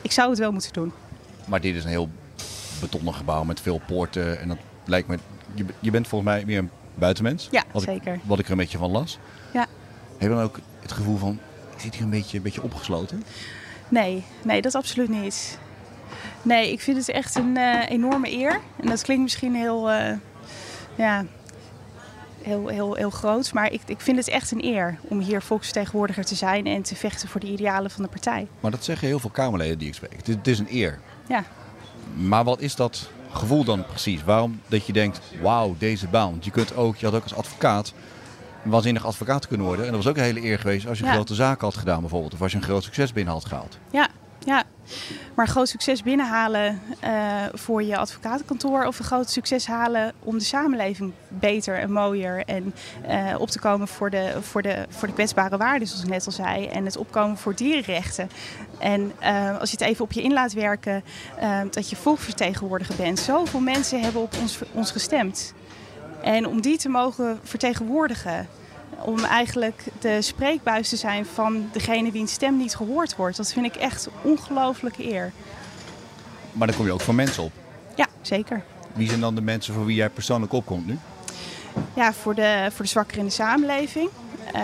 ik 0.03 0.11
zou 0.11 0.29
het 0.29 0.39
wel 0.39 0.51
moeten 0.51 0.73
doen. 0.73 0.91
Maar 1.45 1.61
dit 1.61 1.75
is 1.75 1.83
een 1.83 1.89
heel 1.89 2.09
betonnen 2.79 3.13
gebouw 3.13 3.43
met 3.43 3.61
veel 3.61 3.81
poorten. 3.87 4.39
En 4.39 4.47
dat 4.47 4.57
lijkt 4.85 5.07
me. 5.07 5.17
Je, 5.53 5.65
je 5.79 5.91
bent 5.91 6.07
volgens 6.07 6.31
mij 6.31 6.45
meer 6.45 6.57
een 6.57 6.69
buitenmens. 6.95 7.47
Ja, 7.51 7.63
wat 7.71 7.83
zeker. 7.83 8.13
Ik, 8.13 8.21
wat 8.23 8.39
ik 8.39 8.45
er 8.45 8.51
een 8.51 8.57
beetje 8.57 8.77
van 8.77 8.91
las. 8.91 9.19
Ja. 9.53 9.67
Heb 10.11 10.21
je 10.21 10.27
dan 10.27 10.41
ook 10.43 10.59
het 10.81 10.91
gevoel 10.91 11.17
van. 11.17 11.39
Ik 11.75 11.79
zit 11.81 11.93
hier 11.93 12.03
een 12.03 12.09
beetje, 12.09 12.37
een 12.37 12.43
beetje 12.43 12.63
opgesloten? 12.63 13.23
Nee, 13.89 14.23
nee, 14.43 14.61
dat 14.61 14.75
absoluut 14.75 15.09
niet. 15.09 15.59
Nee, 16.41 16.71
ik 16.71 16.81
vind 16.81 16.97
het 16.97 17.09
echt 17.09 17.35
een 17.35 17.57
uh, 17.57 17.89
enorme 17.89 18.31
eer. 18.31 18.59
En 18.79 18.87
dat 18.87 19.01
klinkt 19.01 19.23
misschien 19.23 19.55
heel. 19.55 19.91
Uh, 19.91 20.11
ja, 20.95 21.25
heel, 22.43 22.67
heel, 22.67 22.93
heel 22.93 23.09
groot. 23.09 23.53
Maar 23.53 23.71
ik, 23.71 23.81
ik 23.85 24.01
vind 24.01 24.17
het 24.17 24.27
echt 24.27 24.51
een 24.51 24.63
eer 24.63 24.97
om 25.01 25.19
hier 25.19 25.41
volksvertegenwoordiger 25.41 26.25
te 26.25 26.35
zijn 26.35 26.65
en 26.65 26.81
te 26.81 26.95
vechten 26.95 27.29
voor 27.29 27.39
de 27.39 27.51
idealen 27.51 27.91
van 27.91 28.03
de 28.03 28.09
partij. 28.09 28.47
Maar 28.59 28.71
dat 28.71 28.83
zeggen 28.83 29.07
heel 29.07 29.19
veel 29.19 29.29
Kamerleden 29.29 29.77
die 29.77 29.87
ik 29.87 29.93
spreek. 29.93 30.15
Het, 30.15 30.27
het 30.27 30.47
is 30.47 30.59
een 30.59 30.67
eer. 30.69 30.99
Ja. 31.27 31.43
Maar 32.13 32.43
wat 32.43 32.61
is 32.61 32.75
dat 32.75 33.09
gevoel 33.31 33.63
dan 33.63 33.85
precies? 33.85 34.23
Waarom 34.23 34.61
dat 34.67 34.85
je 34.85 34.93
denkt, 34.93 35.21
wauw, 35.41 35.75
deze 35.77 36.07
baan. 36.07 36.29
Want 36.29 36.45
je, 36.45 36.51
kunt 36.51 36.75
ook, 36.75 36.95
je 36.95 37.05
had 37.05 37.15
ook 37.15 37.23
als 37.23 37.35
advocaat 37.35 37.93
een 38.63 38.71
waanzinnig 38.71 39.05
advocaat 39.05 39.47
kunnen 39.47 39.65
worden. 39.65 39.85
En 39.85 39.91
dat 39.91 40.03
was 40.03 40.11
ook 40.11 40.17
een 40.17 40.23
hele 40.23 40.43
eer 40.43 40.59
geweest 40.59 40.87
als 40.87 40.99
je 40.99 41.05
ja. 41.05 41.13
grote 41.13 41.35
zaken 41.35 41.65
had 41.65 41.77
gedaan 41.77 41.99
bijvoorbeeld. 41.99 42.33
Of 42.33 42.41
als 42.41 42.51
je 42.51 42.57
een 42.57 42.63
groot 42.63 42.83
succes 42.83 43.13
binnen 43.13 43.33
had 43.33 43.45
gehaald. 43.45 43.77
Ja, 43.91 44.09
ja. 44.45 44.63
Maar 45.33 45.47
groot 45.47 45.69
succes 45.69 46.03
binnenhalen 46.03 46.81
uh, 47.03 47.43
voor 47.53 47.83
je 47.83 47.97
advocatenkantoor 47.97 48.85
of 48.85 48.99
een 48.99 49.05
groot 49.05 49.29
succes 49.29 49.67
halen 49.67 50.13
om 50.19 50.37
de 50.37 50.43
samenleving 50.43 51.13
beter 51.27 51.79
en 51.79 51.91
mooier 51.91 52.43
en 52.45 52.73
uh, 53.09 53.35
op 53.39 53.49
te 53.49 53.59
komen 53.59 53.87
voor 53.87 54.09
de, 54.09 54.37
voor, 54.41 54.61
de, 54.61 54.85
voor 54.89 55.07
de 55.07 55.13
kwetsbare 55.13 55.57
waarden, 55.57 55.87
zoals 55.87 56.03
ik 56.03 56.09
net 56.09 56.25
al 56.25 56.31
zei, 56.31 56.67
en 56.67 56.85
het 56.85 56.97
opkomen 56.97 57.37
voor 57.37 57.55
dierenrechten. 57.55 58.29
En 58.79 59.11
uh, 59.21 59.59
als 59.59 59.71
je 59.71 59.77
het 59.77 59.87
even 59.87 60.05
op 60.05 60.11
je 60.11 60.23
in 60.23 60.33
laat 60.33 60.53
werken, 60.53 61.03
dat 61.71 61.89
je 61.89 61.95
volksvertegenwoordiger 61.95 62.95
bent. 62.95 63.19
Zoveel 63.19 63.59
mensen 63.59 64.01
hebben 64.01 64.21
op 64.21 64.33
ons, 64.41 64.59
ons 64.71 64.91
gestemd. 64.91 65.53
En 66.23 66.47
om 66.47 66.61
die 66.61 66.77
te 66.77 66.89
mogen 66.89 67.39
vertegenwoordigen, 67.43 68.47
om 68.99 69.23
eigenlijk 69.23 69.83
de 69.99 70.21
spreekbuis 70.21 70.89
te 70.89 70.95
zijn 70.95 71.25
van 71.25 71.69
degene 71.71 72.11
wiens 72.11 72.31
stem 72.31 72.57
niet 72.57 72.75
gehoord 72.75 73.15
wordt. 73.15 73.37
Dat 73.37 73.53
vind 73.53 73.65
ik 73.65 73.75
echt 73.75 74.09
ongelooflijke 74.21 75.11
eer. 75.11 75.31
Maar 76.51 76.67
dan 76.67 76.75
kom 76.75 76.85
je 76.85 76.91
ook 76.91 77.01
van 77.01 77.15
mensen 77.15 77.43
op? 77.43 77.51
Ja, 77.95 78.07
zeker. 78.21 78.63
Wie 78.93 79.07
zijn 79.07 79.19
dan 79.19 79.35
de 79.35 79.41
mensen 79.41 79.73
voor 79.73 79.85
wie 79.85 79.95
jij 79.95 80.09
persoonlijk 80.09 80.53
opkomt 80.53 80.85
nu? 80.85 80.97
Ja, 81.93 82.13
voor 82.13 82.35
de, 82.35 82.69
voor 82.73 82.85
de 82.85 82.91
zwakkeren 82.91 83.19
in 83.19 83.27
de 83.27 83.33
samenleving. 83.33 84.09
Uh, 84.55 84.61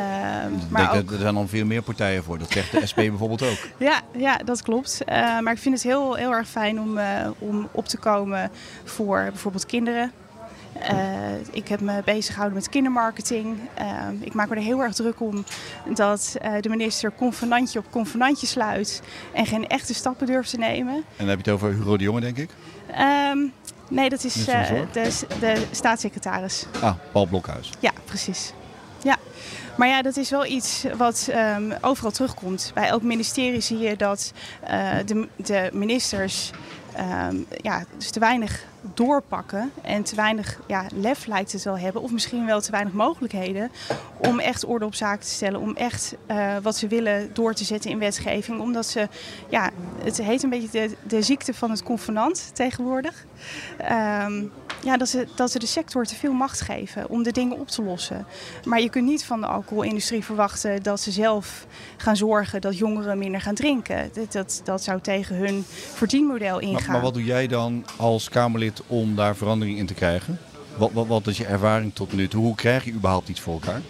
maar 0.69 0.91
denk 0.91 1.03
ook... 1.03 1.11
er 1.11 1.19
zijn 1.19 1.33
dan 1.33 1.47
veel 1.47 1.65
meer 1.65 1.81
partijen 1.81 2.23
voor. 2.23 2.37
Dat 2.37 2.51
zegt 2.51 2.71
de 2.71 2.85
SP 2.91 2.95
bijvoorbeeld 3.13 3.41
ook. 3.43 3.57
Ja, 3.77 4.01
ja 4.17 4.37
dat 4.37 4.61
klopt. 4.61 5.01
Uh, 5.09 5.15
maar 5.15 5.53
ik 5.53 5.59
vind 5.59 5.75
het 5.75 5.83
heel, 5.83 6.15
heel 6.15 6.31
erg 6.31 6.47
fijn 6.47 6.79
om, 6.79 6.97
uh, 6.97 7.05
om 7.37 7.67
op 7.71 7.87
te 7.87 7.97
komen 7.97 8.51
voor 8.83 9.27
bijvoorbeeld 9.31 9.65
kinderen 9.65 10.11
ik 11.51 11.67
heb 11.67 11.79
me 11.79 12.01
bezig 12.05 12.33
gehouden 12.33 12.57
met 12.57 12.69
kindermarketing. 12.69 13.57
ik 14.19 14.33
maak 14.33 14.49
me 14.49 14.55
er 14.55 14.61
heel 14.61 14.81
erg 14.81 14.93
druk 14.93 15.19
om 15.19 15.43
dat 15.93 16.35
de 16.61 16.69
minister 16.69 17.11
convenantje 17.17 17.79
op 17.79 17.85
convenantje 17.89 18.47
sluit 18.47 19.01
en 19.33 19.45
geen 19.45 19.67
echte 19.67 19.93
stappen 19.93 20.27
durft 20.27 20.49
te 20.49 20.57
nemen. 20.57 20.95
En 20.95 21.03
dan 21.17 21.27
heb 21.27 21.45
je 21.45 21.51
het 21.51 21.61
over 21.61 21.73
Hugo 21.73 21.97
de 21.97 22.03
Jonge, 22.03 22.19
denk 22.19 22.37
ik? 22.37 22.49
Ehm, 22.91 23.37
nee, 23.89 24.09
dat 24.09 24.23
is 24.23 24.33
de, 24.45 24.85
de 25.39 25.65
staatssecretaris. 25.71 26.65
Ah, 26.81 26.95
Paul 27.11 27.25
Blokhuis. 27.25 27.69
Ja, 27.79 27.91
precies. 28.05 28.53
Ja. 29.03 29.17
Maar 29.77 29.87
ja, 29.87 30.01
dat 30.01 30.17
is 30.17 30.29
wel 30.29 30.45
iets 30.45 30.85
wat 30.97 31.29
um, 31.57 31.73
overal 31.81 32.11
terugkomt. 32.11 32.71
Bij 32.73 32.87
elk 32.87 33.01
ministerie 33.01 33.61
zie 33.61 33.77
je 33.77 33.95
dat 33.95 34.33
de, 35.05 35.27
de, 35.35 35.69
ministers 35.73 36.51
um, 36.97 37.45
ja, 37.61 37.83
dus 37.97 38.11
te 38.11 38.19
weinig 38.19 38.67
doorpakken 38.93 39.71
en 39.81 40.03
te 40.03 40.15
weinig 40.15 40.59
ja, 40.67 40.85
lef 40.93 41.25
lijkt 41.25 41.51
het 41.51 41.63
wel 41.63 41.77
hebben, 41.77 42.01
of 42.01 42.11
misschien 42.11 42.45
wel 42.45 42.61
te 42.61 42.71
weinig 42.71 42.93
mogelijkheden 42.93 43.71
om 44.17 44.39
echt 44.39 44.65
orde 44.65 44.85
op 44.85 44.95
zaken 44.95 45.25
te 45.25 45.31
stellen, 45.31 45.59
om 45.59 45.75
echt 45.75 46.15
uh, 46.31 46.55
wat 46.61 46.75
ze 46.75 46.87
willen 46.87 47.33
door 47.33 47.53
te 47.53 47.63
zetten 47.63 47.91
in 47.91 47.99
wetgeving. 47.99 48.59
Omdat 48.59 48.85
ze, 48.85 49.07
ja, 49.49 49.69
het 50.03 50.17
heet 50.17 50.43
een 50.43 50.49
beetje 50.49 50.87
de, 50.87 50.95
de 51.07 51.21
ziekte 51.21 51.53
van 51.53 51.69
het 51.69 51.83
convenant 51.83 52.49
tegenwoordig. 52.53 53.25
Um, 54.25 54.51
ja, 54.81 54.97
dat, 54.97 55.09
ze, 55.09 55.27
dat 55.35 55.51
ze 55.51 55.59
de 55.59 55.65
sector 55.65 56.05
te 56.05 56.15
veel 56.15 56.33
macht 56.33 56.61
geven 56.61 57.09
om 57.09 57.23
de 57.23 57.31
dingen 57.31 57.59
op 57.59 57.67
te 57.67 57.81
lossen. 57.81 58.25
Maar 58.63 58.81
je 58.81 58.89
kunt 58.89 59.05
niet 59.05 59.25
van 59.25 59.41
de 59.41 59.47
alcoholindustrie 59.47 60.23
verwachten 60.23 60.83
dat 60.83 60.99
ze 60.99 61.11
zelf 61.11 61.65
gaan 61.97 62.15
zorgen 62.15 62.61
dat 62.61 62.77
jongeren 62.77 63.17
minder 63.17 63.41
gaan 63.41 63.55
drinken. 63.55 64.09
Dat, 64.13 64.31
dat, 64.31 64.61
dat 64.63 64.83
zou 64.83 65.01
tegen 65.01 65.35
hun 65.35 65.63
verdienmodel 65.93 66.59
ingaan. 66.59 66.78
Maar, 66.81 66.91
maar 66.91 67.01
wat 67.01 67.13
doe 67.13 67.23
jij 67.23 67.47
dan 67.47 67.85
als 67.97 68.29
Kamerlid 68.29 68.81
om 68.87 69.15
daar 69.15 69.35
verandering 69.35 69.77
in 69.77 69.85
te 69.85 69.93
krijgen? 69.93 70.39
Wat, 70.77 70.91
wat, 70.93 71.07
wat 71.07 71.27
is 71.27 71.37
je 71.37 71.45
ervaring 71.45 71.95
tot 71.95 72.13
nu 72.13 72.27
toe? 72.27 72.43
Hoe 72.43 72.55
krijg 72.55 72.85
je 72.85 72.93
überhaupt 72.93 73.29
iets 73.29 73.39
voor 73.39 73.53
elkaar? 73.53 73.81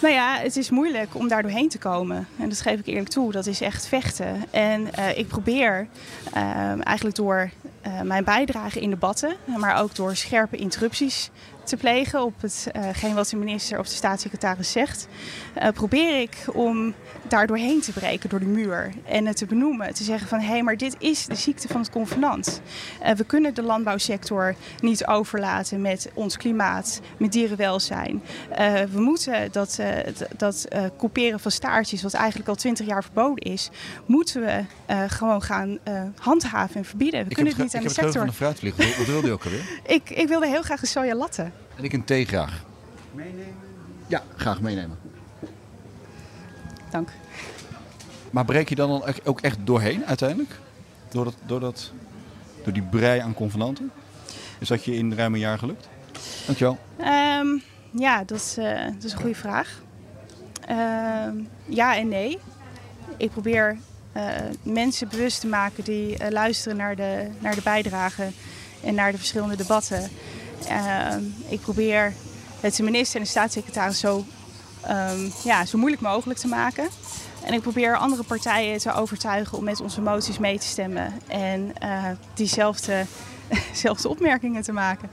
Nou 0.00 0.14
ja, 0.14 0.38
het 0.38 0.56
is 0.56 0.70
moeilijk 0.70 1.14
om 1.14 1.28
daar 1.28 1.42
doorheen 1.42 1.68
te 1.68 1.78
komen. 1.78 2.28
En 2.38 2.48
dat 2.48 2.60
geef 2.60 2.78
ik 2.78 2.86
eerlijk 2.86 3.08
toe. 3.08 3.32
Dat 3.32 3.46
is 3.46 3.60
echt 3.60 3.86
vechten. 3.86 4.44
En 4.50 4.88
uh, 4.98 5.18
ik 5.18 5.26
probeer 5.26 5.86
uh, 6.36 6.86
eigenlijk 6.86 7.16
door 7.16 7.50
uh, 7.86 8.00
mijn 8.00 8.24
bijdrage 8.24 8.80
in 8.80 8.90
debatten, 8.90 9.36
maar 9.56 9.80
ook 9.80 9.94
door 9.94 10.16
scherpe 10.16 10.56
interrupties 10.56 11.30
te 11.64 11.76
plegen 11.76 12.22
op 12.22 12.34
hetgeen 12.40 13.10
uh, 13.10 13.16
wat 13.16 13.28
de 13.28 13.36
minister 13.36 13.78
of 13.78 13.88
de 13.88 13.94
staatssecretaris 13.94 14.72
zegt, 14.72 15.06
uh, 15.62 15.68
probeer 15.68 16.20
ik 16.20 16.36
om 16.52 16.94
daar 17.28 17.46
doorheen 17.46 17.80
te 17.80 17.92
breken 17.92 18.28
door 18.28 18.38
de 18.38 18.46
muur 18.46 18.92
en 19.04 19.26
het 19.26 19.36
te 19.36 19.46
benoemen. 19.46 19.94
Te 19.94 20.04
zeggen 20.04 20.28
van 20.28 20.38
hé, 20.40 20.46
hey, 20.46 20.62
maar 20.62 20.76
dit 20.76 20.96
is 20.98 21.26
de 21.26 21.34
ziekte 21.34 21.68
van 21.68 21.80
het 21.80 21.90
convenant. 21.90 22.60
Uh, 23.02 23.10
we 23.10 23.24
kunnen 23.24 23.54
de 23.54 23.62
landbouwsector 23.62 24.54
niet 24.80 25.06
overlaten 25.06 25.80
met 25.80 26.10
ons 26.14 26.36
klimaat, 26.36 27.00
met 27.16 27.32
dierenwelzijn. 27.32 28.22
we 28.92 29.00
moeten 29.00 29.52
dat, 29.52 29.80
dat 30.36 30.68
couperen 30.98 31.40
van 31.40 31.50
staartjes, 31.50 32.02
wat 32.02 32.14
eigenlijk 32.14 32.48
al 32.48 32.54
twintig 32.54 32.86
jaar 32.86 33.02
verboden 33.02 33.52
is, 33.52 33.70
moeten 34.06 34.40
we 34.40 34.64
gewoon 35.08 35.42
gaan 35.42 35.78
handhaven 36.18 36.76
en 36.76 36.84
verbieden. 36.84 37.20
We 37.24 37.28
ik 37.28 37.34
kunnen 37.34 37.52
het 37.52 37.62
niet 37.62 37.74
aan 37.74 37.82
de 37.82 37.88
sector. 37.88 38.06
Ik 38.06 38.32
heb 38.38 38.48
het 38.48 38.58
van 38.58 38.70
de 38.70 38.96
Wat 38.96 39.06
wilde 39.06 39.26
je 39.26 39.32
ook 39.32 39.44
alweer? 39.44 39.80
ik, 39.96 40.10
ik 40.10 40.28
wilde 40.28 40.46
heel 40.46 40.62
graag 40.62 40.82
een 40.82 40.88
soja 40.88 41.14
latte. 41.14 41.50
En 41.80 41.86
ik 41.86 41.92
een 41.92 42.04
thee 42.04 42.24
graag. 42.26 42.64
Meenemen? 43.12 43.54
Ja, 44.06 44.22
graag 44.36 44.60
meenemen. 44.60 44.98
Dank. 46.90 47.08
Maar 48.30 48.44
breek 48.44 48.68
je 48.68 48.74
dan 48.74 49.02
ook 49.24 49.40
echt 49.40 49.58
doorheen 49.64 50.06
uiteindelijk? 50.06 50.58
Door, 51.08 51.24
dat, 51.24 51.34
door, 51.46 51.60
dat, 51.60 51.92
door 52.64 52.72
die 52.72 52.82
brei 52.82 53.20
aan 53.20 53.34
convenanten? 53.34 53.90
Is 54.58 54.68
dat 54.68 54.84
je 54.84 54.94
in 54.94 55.14
ruim 55.14 55.34
een 55.34 55.40
jaar 55.40 55.58
gelukt? 55.58 55.88
Dankjewel. 56.46 56.78
Um, 57.40 57.62
ja, 57.90 58.24
dat 58.24 58.38
is, 58.38 58.58
uh, 58.58 58.84
dat 58.84 59.04
is 59.04 59.12
een 59.12 59.18
goede 59.18 59.34
vraag. 59.34 59.80
Uh, 60.70 61.44
ja 61.64 61.96
en 61.96 62.08
nee. 62.08 62.38
Ik 63.16 63.30
probeer 63.30 63.78
uh, 64.16 64.26
mensen 64.62 65.08
bewust 65.08 65.40
te 65.40 65.46
maken 65.46 65.84
die 65.84 66.22
uh, 66.22 66.28
luisteren 66.28 66.76
naar 66.76 66.96
de, 66.96 67.28
naar 67.38 67.54
de 67.54 67.62
bijdragen 67.62 68.32
en 68.84 68.94
naar 68.94 69.12
de 69.12 69.18
verschillende 69.18 69.56
debatten. 69.56 70.10
Ehm, 70.68 71.22
ik 71.48 71.60
probeer 71.60 72.12
het 72.60 72.76
de 72.76 72.82
minister 72.82 73.16
en 73.16 73.22
de 73.22 73.30
staatssecretaris 73.30 74.00
zo, 74.00 74.24
um, 74.88 75.32
ja, 75.44 75.64
zo 75.64 75.78
moeilijk 75.78 76.02
mogelijk 76.02 76.38
te 76.38 76.48
maken. 76.48 76.88
En 77.44 77.54
ik 77.54 77.60
probeer 77.60 77.96
andere 77.96 78.22
partijen 78.22 78.78
te 78.78 78.92
overtuigen 78.92 79.58
om 79.58 79.64
met 79.64 79.80
onze 79.80 80.00
moties 80.00 80.38
mee 80.38 80.58
te 80.58 80.66
stemmen 80.66 81.12
en 81.26 81.72
uh, 81.82 82.04
diezelfde 82.34 83.04
zelfde 83.72 84.08
opmerkingen 84.08 84.62
te 84.62 84.72
maken. 84.72 85.10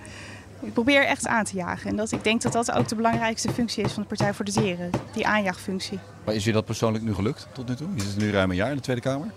Ik 0.59 0.73
probeer 0.73 1.05
echt 1.05 1.27
aan 1.27 1.43
te 1.43 1.55
jagen. 1.55 1.89
En 1.89 1.95
dat, 1.95 2.11
ik 2.11 2.23
denk 2.23 2.41
dat 2.41 2.51
dat 2.51 2.71
ook 2.71 2.87
de 2.87 2.95
belangrijkste 2.95 3.51
functie 3.51 3.83
is 3.83 3.91
van 3.91 4.01
de 4.01 4.07
Partij 4.07 4.33
voor 4.33 4.45
de 4.45 4.51
Dieren, 4.51 4.89
die 5.13 5.27
aanjaagfunctie. 5.27 5.99
Maar 6.25 6.35
is 6.35 6.43
je 6.43 6.51
dat 6.51 6.65
persoonlijk 6.65 7.03
nu 7.03 7.13
gelukt 7.13 7.47
tot 7.53 7.67
nu 7.67 7.75
toe? 7.75 7.87
Je 7.95 8.01
zit 8.01 8.17
nu 8.17 8.31
ruim 8.31 8.49
een 8.49 8.55
jaar 8.55 8.69
in 8.69 8.75
de 8.75 8.81
Tweede 8.81 9.01
Kamer? 9.01 9.31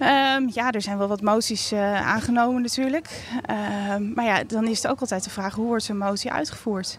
Um, 0.00 0.50
ja, 0.52 0.70
er 0.70 0.82
zijn 0.82 0.98
wel 0.98 1.08
wat 1.08 1.20
moties 1.20 1.72
uh, 1.72 2.06
aangenomen 2.06 2.62
natuurlijk. 2.62 3.08
Um, 3.94 4.12
maar 4.14 4.24
ja, 4.24 4.44
dan 4.44 4.66
is 4.66 4.82
het 4.82 4.90
ook 4.90 5.00
altijd 5.00 5.24
de 5.24 5.30
vraag 5.30 5.54
hoe 5.54 5.66
wordt 5.66 5.84
zo'n 5.84 5.98
motie 5.98 6.32
uitgevoerd? 6.32 6.98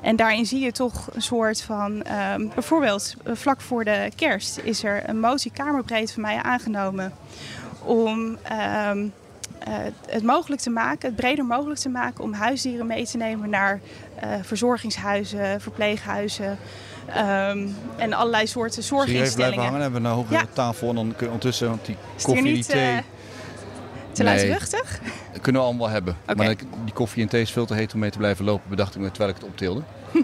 En 0.00 0.16
daarin 0.16 0.46
zie 0.46 0.60
je 0.60 0.72
toch 0.72 1.08
een 1.12 1.22
soort 1.22 1.62
van, 1.62 1.92
um, 1.92 2.48
bijvoorbeeld 2.54 3.14
uh, 3.26 3.34
vlak 3.34 3.60
voor 3.60 3.84
de 3.84 4.10
kerst 4.16 4.58
is 4.58 4.84
er 4.84 5.08
een 5.08 5.20
motie 5.20 5.50
kamerbreed 5.50 6.12
van 6.12 6.22
mij 6.22 6.36
aangenomen 6.42 7.12
om 7.82 8.38
het 10.06 10.22
mogelijk 10.22 10.60
te 10.60 10.70
maken, 10.70 11.08
het 11.08 11.16
breder 11.16 11.44
mogelijk 11.44 11.80
te 11.80 11.88
maken 11.88 12.24
om 12.24 12.32
huisdieren 12.32 12.86
mee 12.86 13.06
te 13.06 13.16
nemen 13.16 13.50
naar 13.50 13.80
uh, 14.24 14.30
verzorgingshuizen, 14.42 15.60
verpleeghuizen 15.60 16.58
um, 17.08 17.76
en 17.96 18.12
allerlei 18.12 18.46
soorten 18.46 18.82
zorginstellingen. 18.82 19.30
Je 19.30 19.34
blijven 19.34 19.56
hangen, 19.56 19.72
dan 19.72 19.80
hebben 19.80 20.02
we 20.02 20.08
een 20.08 20.14
hogere 20.14 20.38
ja. 20.38 20.46
tafel 20.52 20.88
en 20.88 20.94
dan 20.94 21.06
kun 21.08 21.18
je 21.18 21.26
ondertussen 21.26 21.68
want 21.68 21.84
die 21.84 21.96
koffie, 22.22 22.42
niet, 22.42 22.54
die 22.54 22.64
thee. 22.64 22.92
Uh, 22.92 22.98
te 24.12 24.22
nee, 24.22 24.34
luidruchtig? 24.34 25.00
Dat 25.32 25.40
kunnen 25.40 25.60
we 25.60 25.66
allemaal 25.66 25.88
hebben. 25.88 26.16
Okay. 26.22 26.46
Maar 26.46 26.56
die 26.84 26.94
koffie 26.94 27.22
en 27.22 27.28
thee 27.28 27.42
is 27.42 27.50
veel 27.50 27.66
te 27.66 27.74
heet 27.74 27.94
om 27.94 28.00
mee 28.00 28.10
te 28.10 28.18
blijven 28.18 28.44
lopen, 28.44 28.70
bedacht 28.70 28.94
ik 28.94 29.00
me 29.00 29.10
terwijl 29.10 29.30
ik 29.30 29.36
het 29.36 29.44
optilde. 29.44 29.82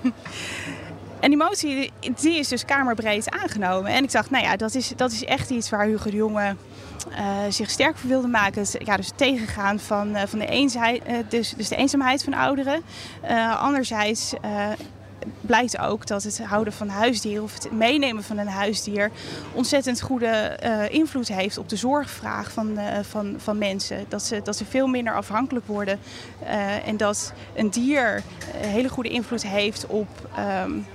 En 1.20 1.28
die 1.28 1.38
motie 1.38 1.92
die 2.20 2.38
is 2.38 2.48
dus 2.48 2.64
kamerbreed 2.64 3.30
aangenomen. 3.30 3.92
En 3.92 4.04
ik 4.04 4.12
dacht, 4.12 4.30
nou 4.30 4.44
ja, 4.44 4.56
dat 4.56 4.74
is, 4.74 4.92
dat 4.96 5.12
is 5.12 5.24
echt 5.24 5.50
iets 5.50 5.70
waar 5.70 5.86
Hugo 5.86 6.10
de 6.10 6.16
Jonge 6.16 6.56
zich 7.48 7.70
sterk 7.70 7.96
voor 7.96 8.08
wilde 8.08 8.28
maken. 8.28 8.66
Ja, 8.78 8.96
dus 8.96 9.12
tegengaan 9.14 9.78
van, 9.78 10.16
uh, 10.16 10.22
van 10.26 10.38
de, 10.38 10.46
eenzaamheid, 10.46 11.02
uh, 11.08 11.16
dus, 11.28 11.54
dus 11.56 11.68
de 11.68 11.76
eenzaamheid 11.76 12.24
van 12.24 12.34
ouderen. 12.34 12.82
anderzijds 13.58 14.32
blijkt 15.40 15.78
ook 15.78 16.06
dat 16.06 16.22
het 16.22 16.44
houden 16.44 16.72
van 16.72 16.88
huisdieren 16.88 17.42
of 17.42 17.54
het 17.54 17.72
meenemen 17.72 18.22
van 18.22 18.38
een 18.38 18.48
huisdier 18.48 19.10
ontzettend 19.52 20.00
goede 20.00 20.58
invloed 20.90 21.28
heeft 21.28 21.58
op 21.58 21.68
de 21.68 21.76
zorgvraag 21.76 22.52
van, 22.52 22.78
van, 23.02 23.34
van 23.38 23.58
mensen. 23.58 24.04
Dat 24.08 24.22
ze, 24.22 24.40
dat 24.42 24.56
ze 24.56 24.64
veel 24.64 24.86
minder 24.86 25.14
afhankelijk 25.14 25.66
worden 25.66 25.98
en 26.84 26.96
dat 26.96 27.32
een 27.54 27.70
dier 27.70 28.22
een 28.62 28.68
hele 28.68 28.88
goede 28.88 29.08
invloed 29.08 29.42
heeft 29.42 29.86
op. 29.86 30.08
Um, 30.64 30.86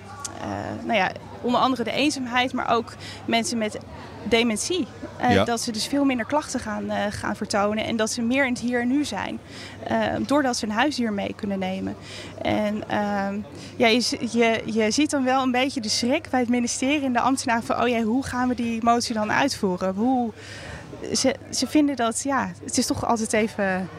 nou 0.83 0.93
ja, 0.93 1.11
onder 1.45 1.61
andere 1.61 1.83
de 1.83 1.91
eenzaamheid, 1.91 2.53
maar 2.53 2.71
ook 2.71 2.93
mensen 3.25 3.57
met 3.57 3.77
dementie. 4.29 4.87
Uh, 5.21 5.33
ja. 5.33 5.43
Dat 5.43 5.61
ze 5.61 5.71
dus 5.71 5.87
veel 5.87 6.05
minder 6.05 6.25
klachten 6.25 6.59
gaan, 6.59 6.83
uh, 6.83 6.97
gaan 7.09 7.35
vertonen 7.35 7.85
en 7.85 7.95
dat 7.95 8.11
ze 8.11 8.21
meer 8.21 8.45
in 8.45 8.53
het 8.53 8.61
hier 8.61 8.81
en 8.81 8.87
nu 8.87 9.05
zijn. 9.05 9.39
Uh, 9.91 9.97
doordat 10.19 10.57
ze 10.57 10.65
een 10.65 10.71
huisdier 10.71 11.13
mee 11.13 11.33
kunnen 11.35 11.59
nemen. 11.59 11.95
En 12.41 12.89
ehm, 12.89 13.39
ja, 13.75 13.87
je, 13.87 14.17
je, 14.31 14.61
je 14.65 14.91
ziet 14.91 15.09
dan 15.09 15.23
wel 15.23 15.43
een 15.43 15.51
beetje 15.51 15.81
de 15.81 15.89
schrik 15.89 16.29
bij 16.29 16.39
het 16.39 16.49
ministerie 16.49 17.05
en 17.05 17.13
de 17.13 17.19
ambtenaren 17.19 17.63
van... 17.63 17.81
oh 17.81 17.87
ja, 17.87 18.01
hoe 18.01 18.23
gaan 18.23 18.47
we 18.47 18.55
die 18.55 18.83
motie 18.83 19.13
dan 19.13 19.31
uitvoeren? 19.31 19.93
Hoe, 19.93 20.31
ze, 21.13 21.35
ze 21.49 21.67
vinden 21.67 21.95
dat, 21.95 22.21
ja, 22.23 22.51
het 22.63 22.77
is 22.77 22.85
toch 22.85 23.05
altijd 23.05 23.33
even... 23.33 23.89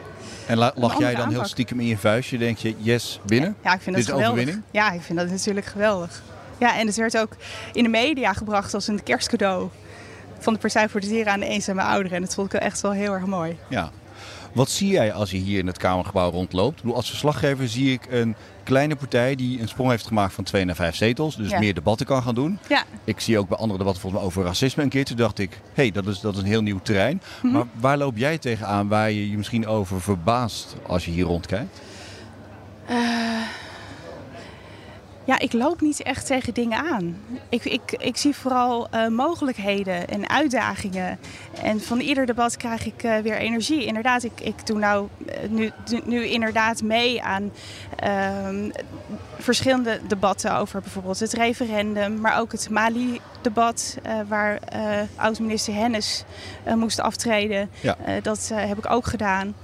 En 0.47 0.57
lag 0.57 0.99
jij 0.99 1.11
dan 1.11 1.21
aanpak. 1.21 1.37
heel 1.39 1.45
stiekem 1.45 1.79
in 1.79 1.85
je 1.85 1.97
vuistje? 1.97 2.37
Denk 2.37 2.57
je, 2.57 2.75
yes, 2.77 3.19
binnen? 3.25 3.55
Ja, 3.63 3.69
ja 3.69 3.75
ik 3.75 3.81
vind 3.81 3.95
dat 3.95 4.05
Dit 4.05 4.15
geweldig. 4.15 4.57
Ja, 4.71 4.91
ik 4.91 5.01
vind 5.01 5.19
dat 5.19 5.29
natuurlijk 5.29 5.65
geweldig. 5.65 6.23
Ja, 6.59 6.77
en 6.77 6.87
het 6.87 6.95
werd 6.95 7.17
ook 7.17 7.35
in 7.73 7.83
de 7.83 7.89
media 7.89 8.33
gebracht 8.33 8.73
als 8.73 8.87
een 8.87 9.03
kerstcadeau 9.03 9.69
van 10.39 10.53
de 10.53 10.59
Partij 10.59 10.89
voor 10.89 10.99
de 10.99 11.07
Dieren 11.07 11.31
aan 11.33 11.39
de 11.39 11.45
eenzame 11.45 11.81
ouderen. 11.81 12.17
En 12.17 12.23
dat 12.23 12.33
vond 12.33 12.53
ik 12.53 12.59
echt 12.59 12.81
wel 12.81 12.91
heel 12.91 13.13
erg 13.13 13.25
mooi. 13.25 13.57
Ja. 13.69 13.91
Wat 14.53 14.69
zie 14.69 14.89
jij 14.89 15.13
als 15.13 15.31
je 15.31 15.37
hier 15.37 15.59
in 15.59 15.67
het 15.67 15.77
Kamergebouw 15.77 16.31
rondloopt? 16.31 16.81
Als 16.93 17.09
verslaggever 17.09 17.67
zie 17.67 17.91
ik 17.91 18.07
een 18.09 18.35
kleine 18.63 18.95
partij 18.95 19.35
die 19.35 19.61
een 19.61 19.67
sprong 19.67 19.89
heeft 19.89 20.07
gemaakt 20.07 20.33
van 20.33 20.43
twee 20.43 20.65
naar 20.65 20.75
vijf 20.75 20.95
zetels. 20.95 21.35
Dus 21.35 21.49
ja. 21.49 21.59
meer 21.59 21.73
debatten 21.73 22.05
kan 22.05 22.23
gaan 22.23 22.35
doen. 22.35 22.59
Ja. 22.69 22.83
Ik 23.03 23.19
zie 23.19 23.37
ook 23.37 23.47
bij 23.47 23.57
andere 23.57 23.77
debatten 23.77 24.01
volgens 24.01 24.21
mij 24.21 24.31
over 24.31 24.43
racisme 24.43 24.83
een 24.83 24.89
keer. 24.89 25.05
Toen 25.05 25.17
dacht 25.17 25.39
ik, 25.39 25.49
hé, 25.51 25.83
hey, 25.83 25.91
dat, 25.91 26.07
is, 26.07 26.19
dat 26.19 26.33
is 26.33 26.39
een 26.39 26.45
heel 26.45 26.61
nieuw 26.61 26.79
terrein. 26.83 27.13
Mm 27.13 27.21
-hmm. 27.41 27.51
Maar 27.51 27.65
waar 27.73 27.97
loop 27.97 28.17
jij 28.17 28.37
tegenaan 28.37 28.87
waar 28.87 29.11
je 29.11 29.29
je 29.29 29.37
misschien 29.37 29.67
over 29.67 30.01
verbaast 30.01 30.75
als 30.87 31.05
je 31.05 31.11
hier 31.11 31.25
rondkijkt? 31.25 31.81
Uh, 32.89 32.97
Ja, 35.27 35.39
ik 35.39 35.53
loop 35.53 35.81
niet 35.81 36.01
echt 36.01 36.25
tegen 36.25 36.53
dingen 36.53 36.77
aan. 36.77 37.17
Ik, 37.49 37.65
ik, 37.65 37.91
ik 37.97 38.17
zie 38.17 38.35
vooral 38.35 38.87
uh, 38.93 39.07
mogelijkheden 39.07 40.07
en 40.07 40.29
uitdagingen. 40.29 41.19
En 41.61 41.81
van 41.81 41.99
ieder 41.99 42.25
debat 42.25 42.57
krijg 42.57 42.85
ik 42.85 43.03
uh, 43.03 43.17
weer 43.17 43.37
energie. 43.37 43.85
Inderdaad, 43.85 44.23
ik, 44.23 44.41
ik 44.41 44.65
doe 44.65 44.79
nou 44.79 45.07
uh, 45.25 45.49
nu, 45.49 45.71
nu 46.05 46.25
inderdaad 46.27 46.81
mee 46.81 47.23
aan 47.23 47.51
ehm, 47.95 48.69
verschillende 49.37 49.99
debatten 50.07 50.55
over 50.55 50.81
bijvoorbeeld 50.81 51.19
het 51.19 51.33
referendum, 51.33 52.21
maar 52.21 52.39
ook 52.39 52.51
het 52.51 52.69
Mali-debat, 52.69 53.97
waar 54.27 54.59
oud-minister 55.15 55.73
Hennis 55.73 56.23
moest 56.75 56.99
aftreden. 56.99 57.69
Ja. 57.81 57.97
dat 58.21 58.51
heb 58.53 58.77
ik 58.77 58.91
ook 58.91 59.05
gedaan. 59.05 59.55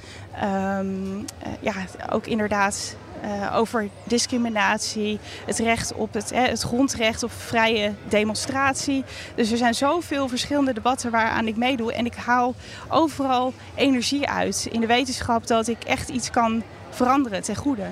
Um, 0.80 1.26
ja, 1.60 1.74
ook 2.12 2.28
inderdaad 2.28 2.96
uh, 3.24 3.58
over 3.58 3.90
discriminatie, 4.04 5.20
het 5.46 5.60
recht 5.60 5.94
op 5.94 6.14
het, 6.14 6.32
het 6.34 6.62
grondrecht 6.62 7.24
op 7.24 7.32
vrije 7.32 7.94
demonstratie. 8.08 9.04
Dus 9.36 9.52
er 9.52 9.58
zijn 9.58 9.74
zoveel 9.74 10.28
verschillende 10.28 10.74
debatten 10.74 11.12
waaraan 11.12 11.48
ik 11.48 11.56
meedoe. 11.56 11.94
En 11.94 12.06
ik 12.06 12.16
haal 12.16 12.56
overal 12.90 13.54
energie 13.76 14.30
uit 14.30 14.68
in 14.72 14.82
de 14.82 14.88
wetenschap 14.88 15.48
dat 15.48 15.68
ik 15.68 15.84
echt 15.84 16.10
iets 16.10 16.30
kan 16.30 16.64
veranderen 16.90 17.42
ten 17.42 17.56
goede. 17.56 17.86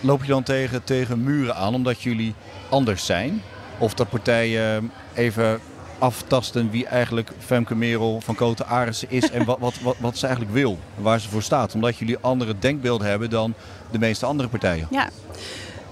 Loop 0.00 0.22
je 0.22 0.28
dan 0.28 0.42
tegen, 0.42 0.84
tegen 0.84 1.22
muren 1.22 1.56
aan 1.56 1.74
omdat 1.74 2.02
jullie 2.02 2.34
anders 2.68 3.06
zijn? 3.06 3.42
Of 3.78 3.94
dat 3.94 4.08
partijen 4.08 4.92
even 5.14 5.60
aftasten 6.02 6.70
wie 6.70 6.86
eigenlijk 6.86 7.30
Femke 7.38 7.74
Merel 7.74 8.20
van 8.20 8.34
Koten 8.34 8.66
Arissen 8.66 9.10
is 9.10 9.30
en 9.30 9.44
wat, 9.44 9.58
wat, 9.58 9.80
wat, 9.80 9.96
wat 9.98 10.18
ze 10.18 10.26
eigenlijk 10.26 10.54
wil. 10.54 10.78
Waar 10.94 11.20
ze 11.20 11.28
voor 11.28 11.42
staat. 11.42 11.74
Omdat 11.74 11.96
jullie 11.96 12.18
andere 12.18 12.58
denkbeelden 12.58 13.06
hebben 13.06 13.30
dan 13.30 13.54
de 13.90 13.98
meeste 13.98 14.26
andere 14.26 14.48
partijen. 14.48 14.86
Ja. 14.90 15.08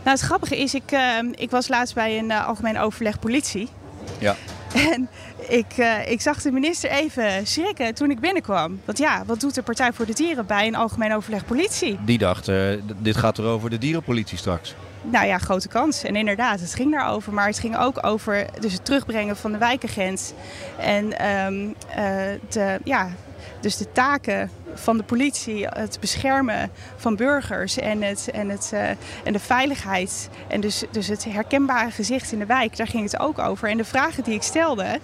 Nou, 0.02 0.17
het 0.17 0.21
grappige 0.21 0.59
is, 0.59 0.75
ik, 0.75 0.93
uh, 0.93 1.19
ik 1.35 1.50
was 1.50 1.69
laatst 1.69 1.95
bij 1.95 2.19
een 2.19 2.31
uh, 2.31 2.47
algemeen 2.47 2.79
overleg 2.79 3.19
politie. 3.19 3.69
Ja. 4.19 4.37
En 4.93 5.09
ik, 5.49 5.76
uh, 5.76 6.11
ik 6.11 6.21
zag 6.21 6.43
de 6.43 6.52
minister 6.52 6.90
even 6.90 7.47
schrikken 7.47 7.95
toen 7.95 8.11
ik 8.11 8.21
binnenkwam. 8.21 8.81
Want 8.85 8.99
ja, 8.99 9.23
wat 9.26 9.40
doet 9.40 9.55
de 9.55 9.62
Partij 9.62 9.93
voor 9.93 10.07
de 10.07 10.14
Dieren 10.14 10.47
bij 10.47 10.67
een 10.67 10.75
algemeen 10.75 11.14
overleg 11.14 11.45
politie? 11.45 11.99
Die 12.05 12.19
dacht, 12.19 12.50
dit 12.99 13.17
gaat 13.17 13.38
er 13.38 13.45
over 13.45 13.71
de 13.71 13.79
dierenpolitie 13.79 14.38
straks. 14.38 14.75
Nou 15.02 15.26
ja, 15.26 15.38
grote 15.38 15.69
kans. 15.69 16.02
En 16.02 16.16
inderdaad, 16.16 16.61
het 16.61 16.75
ging 16.75 16.92
daarover. 16.92 17.33
Maar 17.33 17.47
het 17.47 17.59
ging 17.59 17.78
ook 17.78 18.07
over 18.07 18.47
dus 18.61 18.73
het 18.73 18.85
terugbrengen 18.85 19.37
van 19.37 19.52
de 19.52 19.59
wijkagent. 19.59 20.35
En 20.78 21.26
um, 21.26 21.75
de, 22.49 22.80
ja, 22.85 23.11
dus 23.61 23.76
de 23.76 23.92
taken 23.92 24.50
van 24.74 24.96
de 24.96 25.02
politie, 25.02 25.66
het 25.66 25.96
beschermen 26.00 26.70
van 26.96 27.16
burgers 27.16 27.78
en, 27.78 28.02
het, 28.02 28.30
en, 28.32 28.48
het, 28.48 28.70
uh, 28.74 28.88
en 29.24 29.32
de 29.32 29.38
veiligheid. 29.38 30.28
En 30.48 30.60
dus, 30.60 30.84
dus 30.90 31.06
het 31.06 31.24
herkenbare 31.24 31.90
gezicht 31.90 32.32
in 32.32 32.38
de 32.38 32.46
wijk, 32.46 32.76
daar 32.76 32.86
ging 32.86 33.04
het 33.04 33.20
ook 33.20 33.38
over. 33.38 33.68
En 33.68 33.76
de 33.76 33.84
vragen 33.84 34.24
die 34.24 34.34
ik 34.34 34.42
stelde, 34.42 35.00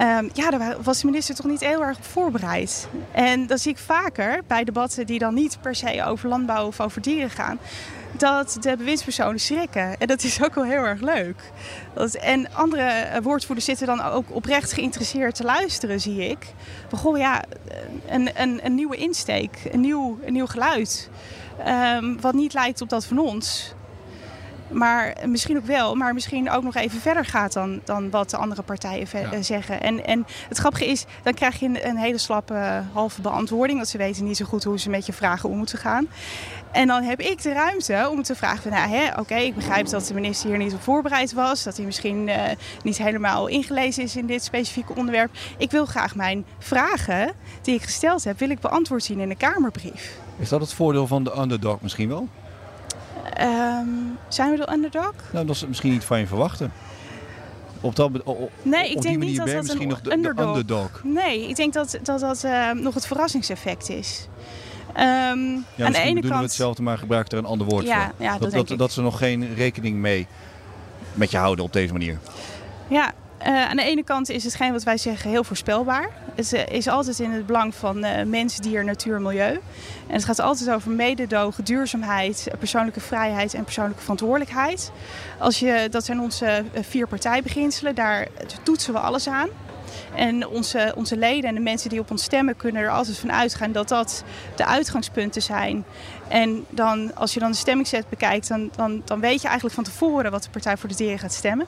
um, 0.00 0.30
ja, 0.32 0.50
daar 0.50 0.76
was 0.82 1.00
de 1.00 1.06
minister 1.06 1.34
toch 1.34 1.46
niet 1.46 1.60
heel 1.60 1.82
erg 1.82 1.96
op 1.96 2.04
voorbereid. 2.04 2.88
En 3.12 3.46
dat 3.46 3.60
zie 3.60 3.72
ik 3.72 3.78
vaker 3.78 4.40
bij 4.46 4.64
debatten 4.64 5.06
die 5.06 5.18
dan 5.18 5.34
niet 5.34 5.58
per 5.60 5.74
se 5.74 6.04
over 6.04 6.28
landbouw 6.28 6.66
of 6.66 6.80
over 6.80 7.02
dieren 7.02 7.30
gaan 7.30 7.58
dat 8.16 8.56
de 8.60 8.76
bewindspersonen 8.76 9.40
schrikken. 9.40 9.98
En 9.98 10.06
dat 10.06 10.22
is 10.22 10.42
ook 10.42 10.54
wel 10.54 10.64
heel 10.64 10.84
erg 10.84 11.00
leuk. 11.00 11.42
En 12.20 12.52
andere 12.52 12.82
eh, 12.82 13.22
woordvoerders 13.22 13.66
zitten 13.66 13.86
dan 13.86 14.02
ook 14.02 14.34
oprecht 14.34 14.72
geïnteresseerd 14.72 15.34
te 15.34 15.44
luisteren, 15.44 16.00
zie 16.00 16.28
ik. 16.28 16.46
Goh, 16.90 17.18
ja, 17.18 17.42
een, 18.06 18.30
een, 18.34 18.60
een 18.64 18.74
nieuwe 18.74 18.93
insteek, 18.96 19.58
een 19.72 19.80
nieuw, 19.80 20.18
een 20.24 20.32
nieuw 20.32 20.46
geluid. 20.46 21.10
Um, 21.66 22.20
wat 22.20 22.34
niet 22.34 22.54
lijkt 22.54 22.80
op 22.80 22.88
dat 22.88 23.04
van 23.04 23.18
ons. 23.18 23.74
Maar 24.70 25.16
misschien 25.26 25.56
ook 25.56 25.66
wel, 25.66 25.94
maar 25.94 26.14
misschien 26.14 26.50
ook 26.50 26.62
nog 26.62 26.74
even 26.74 27.00
verder 27.00 27.24
gaat 27.24 27.52
dan, 27.52 27.80
dan 27.84 28.10
wat 28.10 28.30
de 28.30 28.36
andere 28.36 28.62
partijen 28.62 29.06
ja. 29.12 29.42
zeggen. 29.42 29.80
En, 29.80 30.06
en 30.06 30.26
het 30.48 30.58
grappige 30.58 30.86
is, 30.86 31.04
dan 31.22 31.34
krijg 31.34 31.60
je 31.60 31.66
een, 31.66 31.88
een 31.88 31.96
hele 31.96 32.18
slappe 32.18 32.82
halve 32.92 33.20
beantwoording. 33.20 33.76
Want 33.78 33.90
ze 33.90 33.98
weten 33.98 34.24
niet 34.24 34.36
zo 34.36 34.44
goed 34.44 34.64
hoe 34.64 34.78
ze 34.78 34.90
met 34.90 35.06
je 35.06 35.12
vragen 35.12 35.48
om 35.48 35.56
moeten 35.56 35.78
gaan. 35.78 36.08
En 36.74 36.86
dan 36.86 37.02
heb 37.02 37.20
ik 37.20 37.42
de 37.42 37.52
ruimte 37.52 38.08
om 38.10 38.22
te 38.22 38.34
vragen: 38.34 38.70
nou, 38.70 39.18
oké, 39.18 39.34
ik 39.34 39.54
begrijp 39.54 39.88
dat 39.88 40.06
de 40.06 40.14
minister 40.14 40.48
hier 40.48 40.58
niet 40.58 40.74
op 40.74 40.82
voorbereid 40.82 41.32
was. 41.32 41.62
Dat 41.62 41.76
hij 41.76 41.84
misschien 41.86 42.28
uh, 42.28 42.42
niet 42.82 42.98
helemaal 42.98 43.46
ingelezen 43.46 44.02
is 44.02 44.16
in 44.16 44.26
dit 44.26 44.44
specifieke 44.44 44.94
onderwerp. 44.94 45.30
Ik 45.58 45.70
wil 45.70 45.86
graag 45.86 46.14
mijn 46.14 46.44
vragen 46.58 47.32
die 47.62 47.74
ik 47.74 47.82
gesteld 47.82 48.24
heb, 48.24 48.38
wil 48.38 48.50
ik 48.50 48.60
beantwoord 48.60 49.04
zien 49.04 49.18
in 49.18 49.30
een 49.30 49.36
Kamerbrief. 49.36 50.18
Is 50.38 50.48
dat 50.48 50.60
het 50.60 50.72
voordeel 50.72 51.06
van 51.06 51.24
de 51.24 51.38
underdog 51.38 51.80
misschien 51.80 52.08
wel? 52.08 52.28
Um, 53.40 54.18
zijn 54.28 54.50
we 54.50 54.56
de 54.56 54.72
underdog? 54.72 55.12
Nou, 55.32 55.46
dat 55.46 55.56
is 55.56 55.66
misschien 55.66 55.92
niet 55.92 56.04
van 56.04 56.18
je 56.18 56.26
verwachten. 56.26 56.72
Op, 57.80 57.96
dat, 57.96 58.10
op, 58.22 58.50
nee, 58.62 58.90
ik 58.90 58.96
op 58.96 59.02
denk 59.02 59.18
niet 59.18 59.36
dat 59.36 59.46
dat 59.46 59.56
misschien 59.56 59.82
een 59.82 59.88
nog 59.88 60.00
de 60.00 60.12
underdog. 60.12 60.44
de 60.44 60.58
underdog. 60.58 61.00
Nee, 61.04 61.48
ik 61.48 61.56
denk 61.56 61.72
dat 61.72 61.98
dat, 62.02 62.20
dat 62.20 62.44
uh, 62.44 62.70
nog 62.70 62.94
het 62.94 63.06
verrassingseffect 63.06 63.88
is. 63.88 64.28
Um, 64.96 65.64
Ja, 65.74 65.86
aan 65.86 65.92
de 65.92 65.98
ene 65.98 66.12
doen 66.12 66.22
we 66.22 66.28
kant. 66.28 66.42
hetzelfde, 66.42 66.82
maar 66.82 66.98
gebruik 66.98 67.32
er 67.32 67.38
een 67.38 67.44
ander 67.44 67.66
woord 67.66 67.84
Ja, 67.84 68.04
voor. 68.04 68.24
ja, 68.24 68.30
dat 68.32 68.40
dat, 68.40 68.50
denk 68.50 68.62
dat, 68.62 68.70
ik. 68.70 68.78
dat 68.78 68.92
ze 68.92 69.02
nog 69.02 69.18
geen 69.18 69.54
rekening 69.54 69.96
mee 69.96 70.26
met 71.12 71.30
je 71.30 71.36
houden 71.36 71.64
op 71.64 71.72
deze 71.72 71.92
manier. 71.92 72.18
Ja, 72.88 73.12
uh, 73.46 73.68
aan 73.68 73.76
de 73.76 73.82
ene 73.82 74.04
kant 74.04 74.28
is 74.30 74.44
hetgeen 74.44 74.72
wat 74.72 74.82
wij 74.82 74.96
zeggen 74.98 75.30
heel 75.30 75.44
voorspelbaar. 75.44 76.08
Het 76.34 76.52
uh, 76.52 76.66
is 76.66 76.88
altijd 76.88 77.18
in 77.18 77.30
het 77.30 77.46
belang 77.46 77.74
van 77.74 78.04
uh, 78.04 78.22
mens, 78.22 78.56
dier, 78.56 78.84
natuur, 78.84 79.20
milieu. 79.20 79.52
En 80.06 80.14
het 80.14 80.24
gaat 80.24 80.38
altijd 80.40 80.70
over 80.70 80.90
mededogen, 80.90 81.64
duurzaamheid, 81.64 82.48
persoonlijke 82.58 83.00
vrijheid 83.00 83.54
en 83.54 83.64
persoonlijke 83.64 84.00
verantwoordelijkheid. 84.02 84.92
Als 85.38 85.58
je, 85.58 85.86
dat 85.90 86.04
zijn 86.04 86.20
onze 86.20 86.64
vier 86.80 87.06
partijbeginselen, 87.06 87.94
daar 87.94 88.26
toetsen 88.62 88.92
we 88.92 88.98
alles 88.98 89.28
aan. 89.28 89.48
En 90.14 90.48
onze, 90.48 90.92
onze 90.96 91.16
leden 91.16 91.48
en 91.48 91.54
de 91.54 91.60
mensen 91.60 91.90
die 91.90 92.00
op 92.00 92.10
ons 92.10 92.22
stemmen 92.22 92.56
kunnen 92.56 92.82
er 92.82 92.90
altijd 92.90 93.18
van 93.18 93.32
uitgaan 93.32 93.72
dat 93.72 93.88
dat 93.88 94.24
de 94.56 94.66
uitgangspunten 94.66 95.42
zijn. 95.42 95.84
En 96.28 96.64
dan, 96.68 97.14
als 97.14 97.34
je 97.34 97.40
dan 97.40 97.50
de 97.50 97.56
stemmingset 97.56 98.08
bekijkt, 98.08 98.48
dan, 98.48 98.70
dan, 98.76 99.02
dan 99.04 99.20
weet 99.20 99.40
je 99.40 99.46
eigenlijk 99.46 99.74
van 99.74 99.84
tevoren 99.84 100.30
wat 100.30 100.42
de 100.42 100.50
Partij 100.50 100.76
voor 100.76 100.88
de 100.88 100.94
Dieren 100.94 101.18
gaat 101.18 101.32
stemmen. 101.32 101.66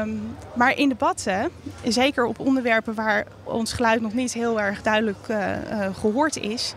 Um, 0.00 0.36
maar 0.54 0.76
in 0.76 0.88
debatten, 0.88 1.50
zeker 1.84 2.24
op 2.24 2.38
onderwerpen 2.38 2.94
waar 2.94 3.26
ons 3.44 3.72
geluid 3.72 4.00
nog 4.00 4.12
niet 4.12 4.32
heel 4.32 4.60
erg 4.60 4.82
duidelijk 4.82 5.28
uh, 5.28 5.36
uh, 5.38 5.86
gehoord 5.94 6.36
is, 6.36 6.74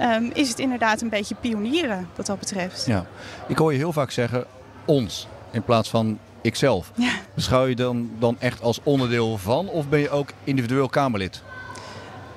um, 0.00 0.30
is 0.34 0.48
het 0.48 0.58
inderdaad 0.58 1.00
een 1.00 1.08
beetje 1.08 1.34
pionieren 1.34 2.08
wat 2.16 2.26
dat 2.26 2.38
betreft. 2.38 2.86
Ja. 2.86 3.06
Ik 3.46 3.58
hoor 3.58 3.72
je 3.72 3.78
heel 3.78 3.92
vaak 3.92 4.10
zeggen 4.10 4.44
ons 4.84 5.28
in 5.50 5.62
plaats 5.62 5.90
van 5.90 6.18
ikzelf. 6.42 6.92
Ja. 6.96 7.12
Beschouw 7.34 7.66
je 7.66 7.74
dan, 7.74 8.10
dan 8.18 8.36
echt 8.38 8.62
als 8.62 8.80
onderdeel 8.82 9.38
van 9.38 9.68
of 9.68 9.88
ben 9.88 10.00
je 10.00 10.10
ook 10.10 10.28
individueel 10.44 10.88
Kamerlid? 10.88 11.42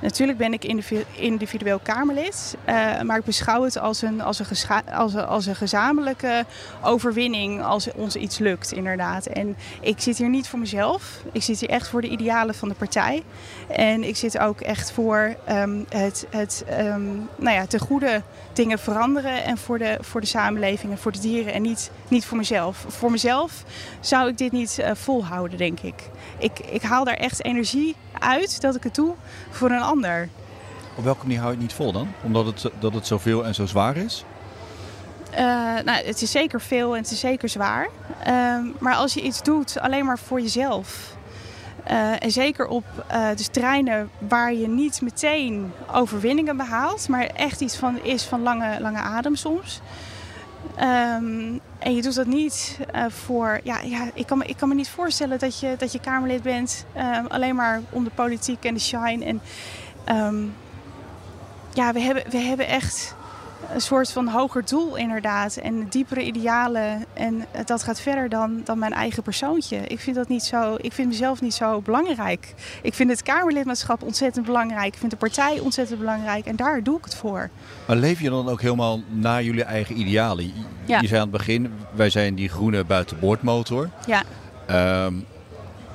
Natuurlijk 0.02 0.38
ben 0.38 0.54
ik 0.54 0.64
individueel 1.16 1.80
Kamerlid, 1.80 2.58
uh, 2.70 3.02
maar 3.02 3.18
ik 3.18 3.24
beschouw 3.24 3.64
het 3.64 3.78
als 3.78 4.02
een, 4.02 4.22
als, 4.22 4.40
een 4.40 4.96
als, 5.28 5.46
een, 5.46 5.56
gezamenlijke 5.56 6.46
overwinning 6.84 7.64
als 7.64 7.92
ons 7.92 8.16
iets 8.16 8.38
lukt, 8.38 8.72
inderdaad. 8.72 9.26
En 9.26 9.56
ik 9.82 10.00
zit 10.00 10.18
hier 10.18 10.30
niet 10.30 10.48
voor 10.48 10.60
mezelf, 10.60 11.24
ik 11.32 11.44
zit 11.44 11.60
hier 11.60 11.70
echt 11.70 11.88
voor 11.88 12.02
de 12.02 12.08
idealen 12.08 12.56
van 12.56 12.70
de 12.70 12.76
partij. 12.76 13.24
En 13.68 14.04
ik 14.04 14.16
zit 14.16 14.38
ook 14.38 14.62
echt 14.62 14.92
voor 14.92 15.36
um, 15.50 15.86
het, 15.90 16.26
het 16.30 16.66
um, 16.80 17.30
nou 17.36 17.56
ja, 17.56 17.66
te 17.66 17.80
goede 17.80 18.22
dingen 18.54 18.80
veranderen 18.80 19.44
en 19.44 19.58
voor 19.58 19.78
de, 19.78 19.98
voor 20.02 20.22
de 20.22 20.28
samenleving 20.28 20.92
en 20.92 20.98
voor 20.98 21.12
de 21.12 21.20
dieren 21.20 21.54
en 21.54 21.62
niet, 21.62 21.92
niet 22.08 22.26
voor 22.26 22.38
mezelf. 22.38 22.86
Voor 22.88 23.12
mezelf 23.12 23.64
zou 24.00 24.30
ik 24.30 24.38
dit 24.38 24.52
niet 24.52 24.78
uh, 24.80 24.92
volhouden, 24.94 25.58
denk 25.58 25.80
ik. 25.80 26.10
ik. 26.38 26.60
Ik 26.60 26.82
haal 26.82 27.04
daar 27.04 27.16
echt 27.16 27.44
energie 27.44 27.96
uit 28.20 28.62
dat 28.62 28.76
ik 28.76 28.84
het 28.84 28.96
doe 28.96 29.14
voor 29.50 29.72
een 29.72 29.82
ander. 29.91 30.30
Op 30.95 31.04
welke 31.04 31.21
manier 31.21 31.39
hou 31.39 31.51
je 31.51 31.58
het 31.58 31.67
niet 31.67 31.75
vol 31.75 31.91
dan? 31.91 32.08
Omdat 32.23 32.45
het, 32.45 32.71
dat 32.80 32.93
het 32.93 33.08
zoveel 33.08 33.45
en 33.45 33.56
zo 33.56 33.65
zwaar 33.65 33.97
is? 33.97 34.25
Uh, 35.32 35.39
nou, 35.86 36.06
het 36.06 36.21
is 36.21 36.32
zeker 36.32 36.62
veel 36.62 36.95
en 36.95 37.01
het 37.01 37.12
is 37.12 37.19
zeker 37.19 37.49
zwaar. 37.49 37.88
Uh, 38.27 38.58
maar 38.80 38.95
als 38.95 39.13
je 39.13 39.21
iets 39.21 39.43
doet 39.43 39.80
alleen 39.80 40.06
maar 40.06 40.19
voor 40.19 40.41
jezelf. 40.41 41.15
Uh, 41.91 42.23
en 42.23 42.32
zeker 42.32 42.67
op 42.67 42.86
dus 43.36 43.47
terreinen 43.47 44.10
waar 44.17 44.54
je 44.54 44.67
niet 44.67 45.01
meteen 45.01 45.71
overwinningen 45.91 46.58
behaalt, 46.58 47.08
maar 47.08 47.25
echt 47.25 47.62
iets 47.62 47.75
van 47.75 48.04
is 48.04 48.23
van 48.23 48.41
lange, 48.41 48.82
lange 48.82 48.99
adem 48.99 49.36
soms. 49.36 49.82
Um, 50.80 51.60
en 51.80 51.95
je 51.95 52.01
doet 52.01 52.15
dat 52.15 52.25
niet 52.25 52.80
uh, 52.95 53.06
voor. 53.10 53.60
Ja, 53.63 53.80
ja 53.80 54.10
ik, 54.13 54.25
kan 54.25 54.38
me, 54.38 54.45
ik 54.45 54.58
kan 54.58 54.69
me 54.69 54.75
niet 54.75 54.89
voorstellen 54.89 55.39
dat 55.39 55.60
je, 55.60 55.75
dat 55.77 55.91
je 55.91 55.99
Kamerlid 55.99 56.41
bent 56.41 56.86
um, 56.97 57.25
alleen 57.27 57.56
maar 57.56 57.82
om 57.89 58.04
de 58.04 58.10
politiek 58.10 58.65
en 58.65 58.73
de 58.73 58.80
shine. 58.80 59.25
En 59.25 59.41
um, 60.10 60.54
ja, 61.74 61.94
we 61.94 62.00
hebben, 62.00 62.24
we 62.30 62.38
hebben 62.38 62.68
echt 62.68 63.16
een 63.74 63.82
soort 63.82 64.12
van 64.12 64.28
hoger 64.28 64.66
doel 64.66 64.96
inderdaad. 64.96 65.56
En 65.58 65.88
diepere 65.90 66.24
idealen. 66.24 67.06
En 67.14 67.46
dat 67.66 67.84
gaat 67.84 68.02
verder 68.02 68.30
dan, 68.30 68.62
dan 68.64 68.80
mijn 68.80 68.94
eigen 68.94 69.24
persoontje. 69.24 69.78
Ik 69.78 70.00
vind 70.00 70.16
dat 70.16 70.28
niet 70.28 70.44
zo. 70.44 70.76
Ik 70.78 70.94
vind 70.94 71.08
mezelf 71.08 71.42
niet 71.42 71.54
zo 71.54 71.82
belangrijk. 71.82 72.54
Ik 72.82 72.94
vind 72.94 73.10
het 73.10 73.24
Kamerlidmaatschap 73.24 74.04
ontzettend 74.04 74.46
belangrijk. 74.46 74.94
Ik 74.94 75.00
vind 75.00 75.12
de 75.12 75.18
partij 75.18 75.60
ontzettend 75.60 76.00
belangrijk. 76.00 76.46
En 76.46 76.56
daar 76.56 76.84
doe 76.84 76.98
ik 76.98 77.04
het 77.04 77.16
voor. 77.16 77.50
Maar 77.86 77.96
leef 77.98 78.20
je 78.22 78.30
dan 78.30 78.50
ook 78.50 78.62
helemaal 78.62 79.00
naar 79.10 79.44
jullie 79.44 79.64
eigen 79.64 80.00
idealen? 80.00 80.52
Ja. 80.86 81.00
Je 81.02 81.08
zei 81.08 81.20
aan 81.22 81.28
het 81.28 81.38
begin, 81.38 81.74
wij 81.96 82.10
zijn 82.10 82.36
die 82.36 82.50
groene 82.50 82.84
buitenboordmotor. 82.84 83.90
Ja, 84.06 84.24
Ehm, 84.66 85.14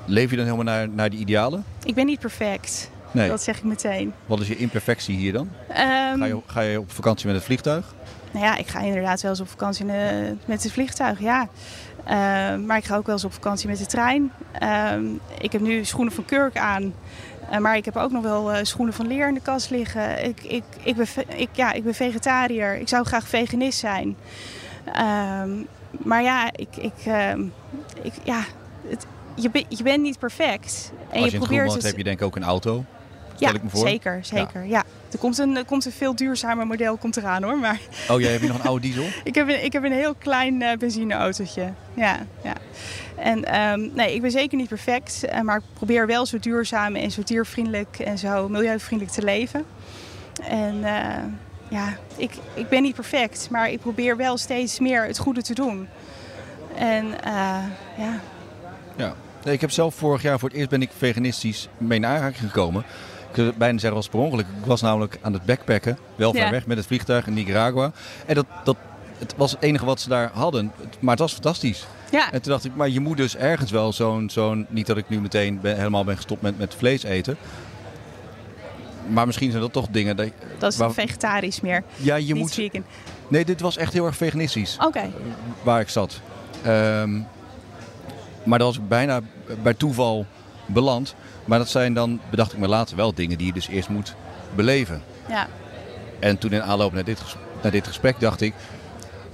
leef 0.05 0.31
je 0.31 0.37
dan 0.37 0.45
helemaal 0.45 0.65
naar, 0.75 0.89
naar 0.89 1.11
die 1.11 1.19
idealen? 1.19 1.65
ik 1.85 1.95
ben 1.95 2.07
niet 2.07 2.21
perfect. 2.21 2.91
Nee. 3.11 3.29
Dat 3.29 3.43
zeg 3.43 3.57
ik 3.57 3.65
meteen. 3.65 4.13
Wat 4.27 4.41
is 4.41 4.49
je 4.49 4.57
imperfectie 4.57 5.17
hier 5.17 5.33
dan? 5.33 5.49
Ehm, 5.69 6.19
Ga 6.19 6.25
je, 6.25 6.41
ga 6.47 6.61
je 6.61 6.81
op 6.81 6.91
vakantie 6.93 7.27
met 7.27 7.35
het 7.37 7.45
vliegtuig? 7.45 7.95
Nou 8.31 8.45
ja, 8.45 8.57
ik 8.57 8.67
ga 8.67 8.81
inderdaad 8.81 9.21
wel 9.21 9.31
eens 9.31 9.41
op 9.41 9.49
vakantie 9.49 9.85
met 10.47 10.63
het 10.63 10.73
vliegtuig, 10.73 11.21
ja. 11.21 11.49
Ehm, 12.05 12.67
maar 12.67 12.77
ik 12.77 12.85
ga 12.85 12.97
ook 12.97 13.07
wel 13.07 13.15
eens 13.15 13.25
op 13.25 13.33
vakantie 13.33 13.69
met 13.69 13.79
de 13.79 13.87
trein. 13.87 14.33
Ehm, 14.59 15.05
ik 15.41 15.53
heb 15.53 15.61
nu 15.61 15.85
schoenen 15.85 16.13
van 16.13 16.25
Kurk 16.25 16.57
aan. 16.59 16.95
Eh, 17.51 17.59
maar 17.59 17.77
ik 17.77 17.85
heb 17.85 17.97
ook 17.97 18.11
nog 18.11 18.23
wel 18.23 18.53
eh, 18.53 18.65
schoenen 18.65 18.95
van 18.95 19.07
leer 19.07 19.29
in 19.29 19.35
de 19.35 19.41
kast 19.41 19.71
liggen. 19.71 20.25
Ik, 20.25 20.43
ik, 20.43 20.63
ik, 20.83 20.97
ben, 20.97 21.07
ik, 21.37 21.49
ja, 21.53 21.73
ik 21.73 21.85
ben 21.85 21.95
vegetariër. 21.95 22.75
Ik 22.77 22.89
zou 22.89 23.05
graag 23.05 23.29
veganist 23.29 23.79
zijn. 23.79 24.17
Maar 25.91 26.23
ja, 26.23 26.47
ik, 26.53 26.77
ik, 26.77 26.93
ik, 28.03 28.13
ja 28.25 28.41
het, 28.89 29.07
je, 29.35 29.51
ben- 29.51 29.65
je 29.69 29.83
bent 29.83 30.03
niet 30.03 30.19
perfect. 30.19 30.93
En 30.93 31.07
Als 31.07 31.13
je 31.13 31.17
in 31.17 31.23
het 31.23 31.31
groen 31.31 31.41
probeert 31.47 31.69
woont, 31.69 31.83
heb 31.83 31.97
je 31.97 32.05
denk 32.05 32.21
ik 32.21 32.27
ook 32.27 32.37
een 32.37 32.45
auto. 32.45 32.85
Ja, 33.39 33.53
ik 33.53 33.63
me 33.63 33.69
voor. 33.71 33.89
zeker, 33.89 34.19
zeker. 34.23 34.65
Ja. 34.65 34.83
Er, 35.13 35.19
komt 35.19 35.39
een, 35.39 35.57
er 35.57 35.65
komt 35.65 35.85
een 35.85 35.93
veel 35.93 36.15
duurzamer 36.17 36.67
model 36.67 36.97
komt 36.97 37.17
eraan 37.17 37.43
hoor. 37.43 37.59
Maar 37.59 37.81
Oh, 38.11 38.21
jij 38.21 38.31
hebt 38.33 38.47
nog 38.47 38.59
een 38.59 38.65
oude 38.67 38.81
diesel? 38.81 39.05
ik 39.25 39.35
heb 39.35 39.49
een, 39.49 39.65
ik 39.65 39.73
heb 39.73 39.85
een 39.85 39.93
heel 39.93 40.15
klein 40.15 40.63
eh, 40.63 40.77
benzineautootje. 40.77 41.73
Ja, 41.95 42.19
ja. 42.43 42.53
En 43.17 43.45
ehm, 43.45 43.89
nee, 43.95 44.15
ik 44.15 44.21
ben 44.23 44.31
zeker 44.31 44.59
niet 44.59 44.69
perfect. 44.69 45.25
eh, 45.25 45.41
maar 45.41 45.57
ik 45.57 45.63
probeer 45.75 46.07
wel 46.07 46.27
zo 46.27 46.39
duurzaam 46.39 46.95
en 46.97 47.11
zo 47.11 47.23
diervriendelijk 47.25 47.99
en 47.99 48.19
zo 48.19 48.49
milieuvriendelijk 48.49 49.17
te 49.17 49.23
leven. 49.25 49.65
En 50.49 50.85
eh, 50.85 51.23
ja, 51.69 51.97
ik, 52.17 52.33
ik 52.55 52.69
ben 52.69 52.83
niet 52.83 52.95
perfect. 52.95 53.49
Maar 53.51 53.71
ik 53.71 53.81
probeer 53.81 54.17
wel 54.17 54.37
steeds 54.39 54.79
meer 54.81 55.05
het 55.07 55.19
goede 55.19 55.43
te 55.43 55.55
doen. 55.55 55.89
En 56.75 57.07
ja, 57.25 58.21
Ja. 58.97 59.15
Nee, 59.45 59.55
ik 59.55 59.61
heb 59.61 59.71
zelf 59.71 59.95
vorig 59.95 60.23
jaar 60.23 60.39
voor 60.39 60.49
het 60.49 60.59
eerst 60.59 60.71
ben 60.71 60.83
ik 60.83 60.91
veganistisch 60.97 61.69
mee 61.79 61.99
in 61.99 62.07
aanraking 62.07 62.41
gekomen. 62.51 62.85
Ik 63.37 63.43
zou 63.43 63.55
bijna 63.59 63.79
zeggen 63.79 63.99
was 63.99 64.09
per 64.09 64.19
ongeluk. 64.19 64.47
Ik 64.61 64.67
was 64.67 64.81
namelijk 64.81 65.19
aan 65.23 65.33
het 65.33 65.45
backpacken, 65.45 65.99
wel 66.15 66.33
ver 66.33 66.41
Ja. 66.45 66.51
weg 66.51 66.67
met 66.67 66.77
het 66.77 66.87
vliegtuig 66.87 67.27
in 67.27 67.35
Nicaragua. 67.35 67.93
En 68.27 68.35
dat, 68.35 68.47
dat, 68.65 68.77
het 69.19 69.35
was 69.37 69.51
het 69.51 69.63
enige 69.63 69.85
wat 69.85 70.01
ze 70.01 70.09
daar 70.09 70.31
hadden. 70.35 70.73
Maar 71.01 71.11
het 71.11 71.21
was 71.21 71.33
fantastisch. 71.33 71.87
ja, 72.11 72.33
En 72.33 72.43
toen 72.43 72.53
dacht 72.53 72.65
ik, 72.65 72.75
maar 72.75 72.89
je 72.89 73.01
moet 73.01 73.17
dus 73.17 73.37
ergens 73.37 73.71
wel 73.71 73.93
zo'n, 73.93 74.31
zo'n 74.31 74.67
niet 74.69 74.87
dat 74.87 74.97
ik 74.97 75.09
nu 75.09 75.21
meteen 75.21 75.61
ben, 75.61 75.77
helemaal 75.77 76.05
ben 76.05 76.17
gestopt 76.17 76.43
met, 76.43 76.59
met 76.59 76.75
vlees 76.75 77.03
eten. 77.03 77.37
Maar 79.09 79.27
misschien 79.27 79.51
zijn 79.51 79.63
dat 79.63 79.73
toch 79.73 79.89
dingen 79.91 80.17
dat, 80.17 80.29
dat 80.59 80.73
is 80.73 80.79
waar- 80.79 80.93
vegetarisch 80.93 81.61
meer. 81.61 81.83
ja, 81.97 82.15
je 82.15 82.25
niet 82.33 82.43
moet. 82.43 82.55
vegan. 82.55 82.85
Nee, 83.29 83.45
dit 83.45 83.61
was 83.61 83.77
echt 83.77 83.93
heel 83.93 84.07
erg 84.07 84.17
veganistisch. 84.17 84.77
Oké, 84.81 85.11
waar 85.63 85.81
ik 85.81 85.89
zat. 85.89 86.21
Ehm, 86.63 87.21
maar 88.45 88.59
dat 88.59 88.69
was 88.69 88.77
ik 88.77 88.89
bijna 88.89 89.21
bij 89.63 89.75
toeval 89.75 90.27
beland. 90.67 91.15
Maar 91.47 91.59
dat 91.59 91.69
zijn 91.69 91.95
dan, 91.95 92.21
bedacht 92.31 92.53
ik 92.53 92.59
me 92.59 92.69
later, 92.69 92.97
wel 92.97 93.15
dingen 93.15 93.39
die 93.39 93.47
je 93.47 93.53
dus 93.53 93.69
eerst 93.69 93.89
moet 93.89 94.15
beleven. 94.55 95.03
ja. 95.29 95.49
En 96.19 96.39
toen 96.39 96.53
in 96.53 96.63
aanloop 96.63 96.93
naar 96.93 97.05
dit, 97.05 97.23
naar 97.63 97.73
dit 97.73 97.87
gesprek 97.87 98.21
dacht 98.21 98.41
ik... 98.41 98.55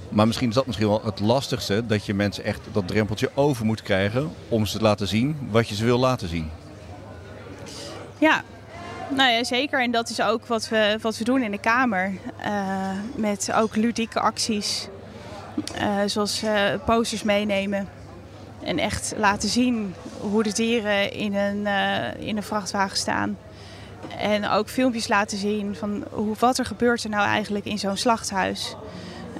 Maar 0.09 0.27
misschien 0.27 0.49
is 0.49 0.55
dat 0.55 0.65
misschien 0.65 0.87
wel 0.87 1.01
het 1.05 1.19
lastigste. 1.19 1.85
Dat 1.85 2.05
je 2.05 2.13
mensen 2.13 2.43
echt 2.43 2.59
dat 2.71 2.87
drempeltje 2.87 3.29
over 3.33 3.65
moet 3.65 3.81
krijgen. 3.81 4.31
Om 4.49 4.65
ze 4.65 4.77
te 4.77 4.83
laten 4.83 5.07
zien 5.07 5.37
wat 5.51 5.69
je 5.69 5.75
ze 5.75 5.85
wil 5.85 5.99
laten 5.99 6.27
zien. 6.27 6.49
Ja, 8.17 8.43
nou 9.09 9.31
ja, 9.31 9.43
zeker. 9.43 9.81
En 9.81 9.91
dat 9.91 10.09
is 10.09 10.21
ook 10.21 10.45
wat 10.45 10.69
we, 10.69 10.97
wat 11.01 11.17
we 11.17 11.23
doen 11.23 11.41
in 11.41 11.51
de 11.51 11.59
Kamer. 11.59 12.13
Eh, 12.37 12.89
met 13.15 13.51
ook 13.55 13.75
ludieke 13.75 14.19
acties. 14.19 14.87
Eh, 15.75 15.97
zoals 16.05 16.43
eh, 16.43 16.53
posters 16.85 17.23
meenemen. 17.23 17.87
En 18.65 18.79
echt 18.79 19.13
laten 19.17 19.49
zien 19.49 19.93
hoe 20.19 20.43
de 20.43 20.51
dieren 20.53 21.11
in 21.13 21.35
een, 21.35 21.67
eh, 21.67 22.27
in 22.27 22.37
een 22.37 22.43
vrachtwagen 22.43 22.97
staan. 22.97 23.37
En 24.17 24.49
ook 24.49 24.69
filmpjes 24.69 25.07
laten 25.07 25.37
zien 25.37 25.75
van 25.75 26.03
hoe, 26.11 26.35
wat 26.39 26.57
er 26.57 26.65
gebeurt 26.65 27.03
er 27.03 27.09
nou 27.09 27.25
eigenlijk 27.27 27.65
in 27.65 27.79
zo'n 27.79 27.97
slachthuis. 27.97 28.75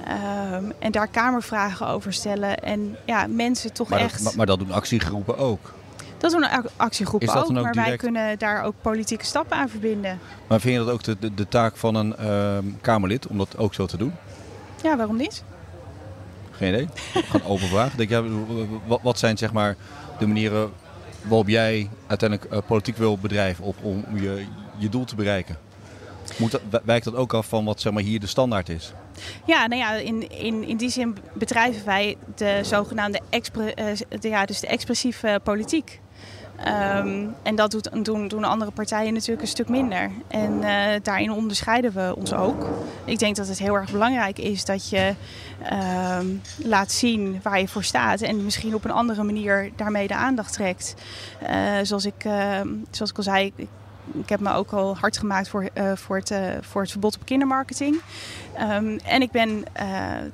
Ehm, 0.06 0.64
en 0.78 0.92
daar 0.92 1.08
kamervragen 1.08 1.86
over 1.88 2.12
stellen. 2.12 2.58
En 2.58 2.96
ja, 3.04 3.26
mensen 3.28 3.72
toch 3.72 3.88
Maar, 3.88 4.00
echt... 4.00 4.12
dat, 4.14 4.22
maar, 4.22 4.32
maar 4.36 4.46
dat 4.46 4.58
doen 4.58 4.72
actiegroepen 4.72 5.38
ook. 5.38 5.72
Dat 6.18 6.30
doen 6.30 6.44
ac- 6.50 6.70
actiegroepen 6.76 7.34
ook, 7.34 7.50
maar 7.52 7.74
wij 7.74 7.96
kunnen 7.96 8.38
daar 8.38 8.62
ook 8.62 8.74
politieke 8.80 9.24
stappen 9.24 9.56
aan 9.56 9.68
verbinden. 9.68 10.18
Maar 10.46 10.60
vind 10.60 10.74
je 10.78 10.84
dat 10.84 10.94
ook 10.94 11.02
de, 11.02 11.16
de, 11.18 11.34
de 11.34 11.48
taak 11.48 11.76
van 11.76 11.94
een 11.94 12.16
ehm, 12.16 12.64
Kamerlid 12.80 13.26
om 13.26 13.38
dat 13.38 13.58
ook 13.58 13.74
zo 13.74 13.86
te 13.86 13.96
doen? 13.96 14.12
Ja, 14.82 14.96
waarom 14.96 15.16
niet? 15.16 15.44
Geen 16.56 16.72
idee. 16.74 16.88
Gewoon 17.12 17.46
open 17.46 17.68
vraag. 17.68 17.94
Denk, 17.94 18.08
jij, 18.10 18.22
wat, 19.02 19.18
zijn 19.18 19.38
zeg 19.38 19.52
maar 19.52 19.76
de 20.18 20.26
manieren 20.26 20.70
waarop 21.22 21.48
jij 21.48 21.88
uiteindelijk 22.06 22.52
eh, 22.52 22.58
politiek 22.66 22.96
wil 22.96 23.18
bedrijven 23.18 23.64
op, 23.64 23.76
om 23.82 24.04
je, 24.20 24.44
je 24.78 24.88
doel 24.88 25.04
te 25.04 25.14
bereiken? 25.14 25.56
Moet 26.36 26.50
dat, 26.50 26.60
wij- 26.70 26.80
wijkt 26.84 27.04
dat 27.04 27.14
ook 27.14 27.34
af 27.34 27.46
van 27.46 27.64
wat 27.64 27.80
zeg 27.80 27.92
maar, 27.92 28.02
hier 28.02 28.20
de 28.20 28.26
standaard 28.26 28.68
is? 28.68 28.92
Ja, 29.46 29.66
nou 29.66 29.80
ja, 29.80 29.92
in, 29.92 30.30
in, 30.30 30.64
in 30.64 30.76
die 30.76 30.90
zin 30.90 31.16
bedrijven 31.32 31.84
wij 31.84 32.16
de 32.36 32.60
zogenaamde 32.62 33.20
eh, 33.30 33.86
ja, 34.20 34.44
dus 34.44 34.60
de 34.60 34.66
expressieve 34.66 35.40
politiek. 35.42 36.00
Ehm, 36.56 37.26
en 37.42 37.54
dat 37.54 37.70
doet, 37.70 38.04
doen, 38.04 38.28
doen 38.28 38.44
andere 38.44 38.70
partijen 38.70 39.12
natuurlijk 39.12 39.42
een 39.42 39.48
stuk 39.48 39.68
minder. 39.68 40.10
En 40.28 40.62
eh, 40.62 41.00
daarin 41.02 41.32
onderscheiden 41.32 41.92
we 41.92 42.14
ons 42.16 42.32
ook. 42.32 42.66
Ik 43.04 43.18
denk 43.18 43.36
dat 43.36 43.48
het 43.48 43.58
heel 43.58 43.74
erg 43.74 43.90
belangrijk 43.90 44.38
is 44.38 44.64
dat 44.64 44.88
je 44.88 45.14
ehm, 45.62 46.26
laat 46.56 46.92
zien 46.92 47.40
waar 47.42 47.60
je 47.60 47.68
voor 47.68 47.84
staat. 47.84 48.20
En 48.20 48.44
misschien 48.44 48.74
op 48.74 48.84
een 48.84 48.90
andere 48.90 49.22
manier 49.22 49.70
daarmee 49.76 50.06
de 50.06 50.14
aandacht 50.14 50.52
trekt. 50.52 50.94
Eh, 51.38 51.56
zoals, 51.82 52.04
ik, 52.04 52.24
ehm, 52.24 52.68
zoals 52.90 53.10
ik 53.10 53.16
al 53.16 53.22
zei, 53.22 53.52
ik, 53.56 53.68
ik 54.12 54.28
heb 54.28 54.40
me 54.40 54.52
ook 54.52 54.70
al 54.70 54.96
hard 54.96 55.18
gemaakt 55.18 55.48
voor, 55.48 55.68
eh, 55.72 55.92
voor, 55.94 56.16
het, 56.16 56.34
voor 56.60 56.80
het 56.80 56.90
verbod 56.90 57.16
op 57.16 57.24
kindermarketing. 57.24 58.00
En 59.04 59.22
ik 59.22 59.30
ben 59.30 59.64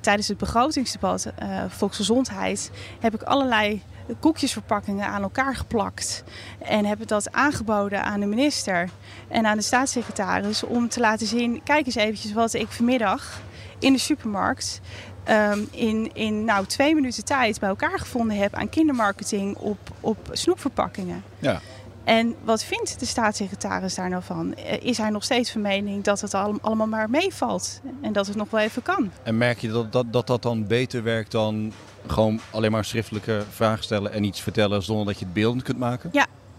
tijdens 0.00 0.28
het 0.28 0.38
begrotingsdebat 0.38 1.32
Volksgezondheid 1.68 2.70
heb 3.00 3.14
ik 3.14 3.22
allerlei 3.22 3.82
koekjesverpakkingen 4.20 5.06
aan 5.06 5.22
elkaar 5.22 5.56
geplakt. 5.56 6.24
En 6.58 6.84
heb 6.84 7.06
dat 7.06 7.32
aangeboden 7.32 8.04
aan 8.04 8.20
de 8.20 8.26
minister 8.26 8.88
en 9.28 9.46
aan 9.46 9.56
de 9.56 9.62
staatssecretaris 9.62 10.62
om 10.62 10.88
te 10.88 11.00
laten 11.00 11.26
zien, 11.26 11.62
kijk 11.62 11.86
eens 11.86 11.94
eventjes 11.94 12.32
wat 12.32 12.54
ik 12.54 12.68
vanmiddag 12.68 13.40
in 13.78 13.92
de 13.92 13.98
supermarkt 13.98 14.80
ehm, 15.24 15.60
in, 15.70 16.10
in 16.14 16.44
nou, 16.44 16.66
twee 16.66 16.94
minuten 16.94 17.24
tijd 17.24 17.60
bij 17.60 17.68
elkaar 17.68 17.98
gevonden 17.98 18.36
heb 18.36 18.54
aan 18.54 18.68
kindermarketing 18.68 19.56
op, 19.56 19.78
op 20.00 20.28
snoepverpakkingen. 20.32 21.24
Ja. 21.38 21.60
En 22.04 22.34
wat 22.44 22.64
vindt 22.64 23.00
de 23.00 23.06
staatssecretaris 23.06 23.94
daar 23.94 24.08
nou 24.08 24.22
van? 24.22 24.54
Eh, 24.54 24.82
Is 24.82 24.98
hij 24.98 25.10
nog 25.10 25.24
steeds 25.24 25.50
van 25.52 25.60
mening 25.60 26.04
dat 26.04 26.20
het 26.20 26.34
al- 26.34 26.58
allemaal 26.60 26.86
maar 26.86 27.10
meevalt 27.10 27.80
en 28.00 28.12
dat 28.12 28.26
het 28.26 28.36
nog 28.36 28.50
wel 28.50 28.60
even 28.60 28.82
kan? 28.82 29.10
En 29.22 29.38
merk 29.38 29.58
je 29.58 29.68
dat 29.70 29.92
dat, 29.92 30.12
dat 30.12 30.26
dat 30.26 30.42
dan 30.42 30.66
beter 30.66 31.02
werkt 31.02 31.30
dan 31.30 31.72
gewoon 32.06 32.40
alleen 32.50 32.70
maar 32.70 32.84
schriftelijke 32.84 33.42
vragen 33.50 33.84
stellen 33.84 34.12
en 34.12 34.24
iets 34.24 34.40
vertellen 34.40 34.82
zonder 34.82 35.06
dat 35.06 35.18
je 35.18 35.24
het 35.24 35.34
beeldend 35.34 35.62
kunt 35.62 35.78
maken? 35.78 36.10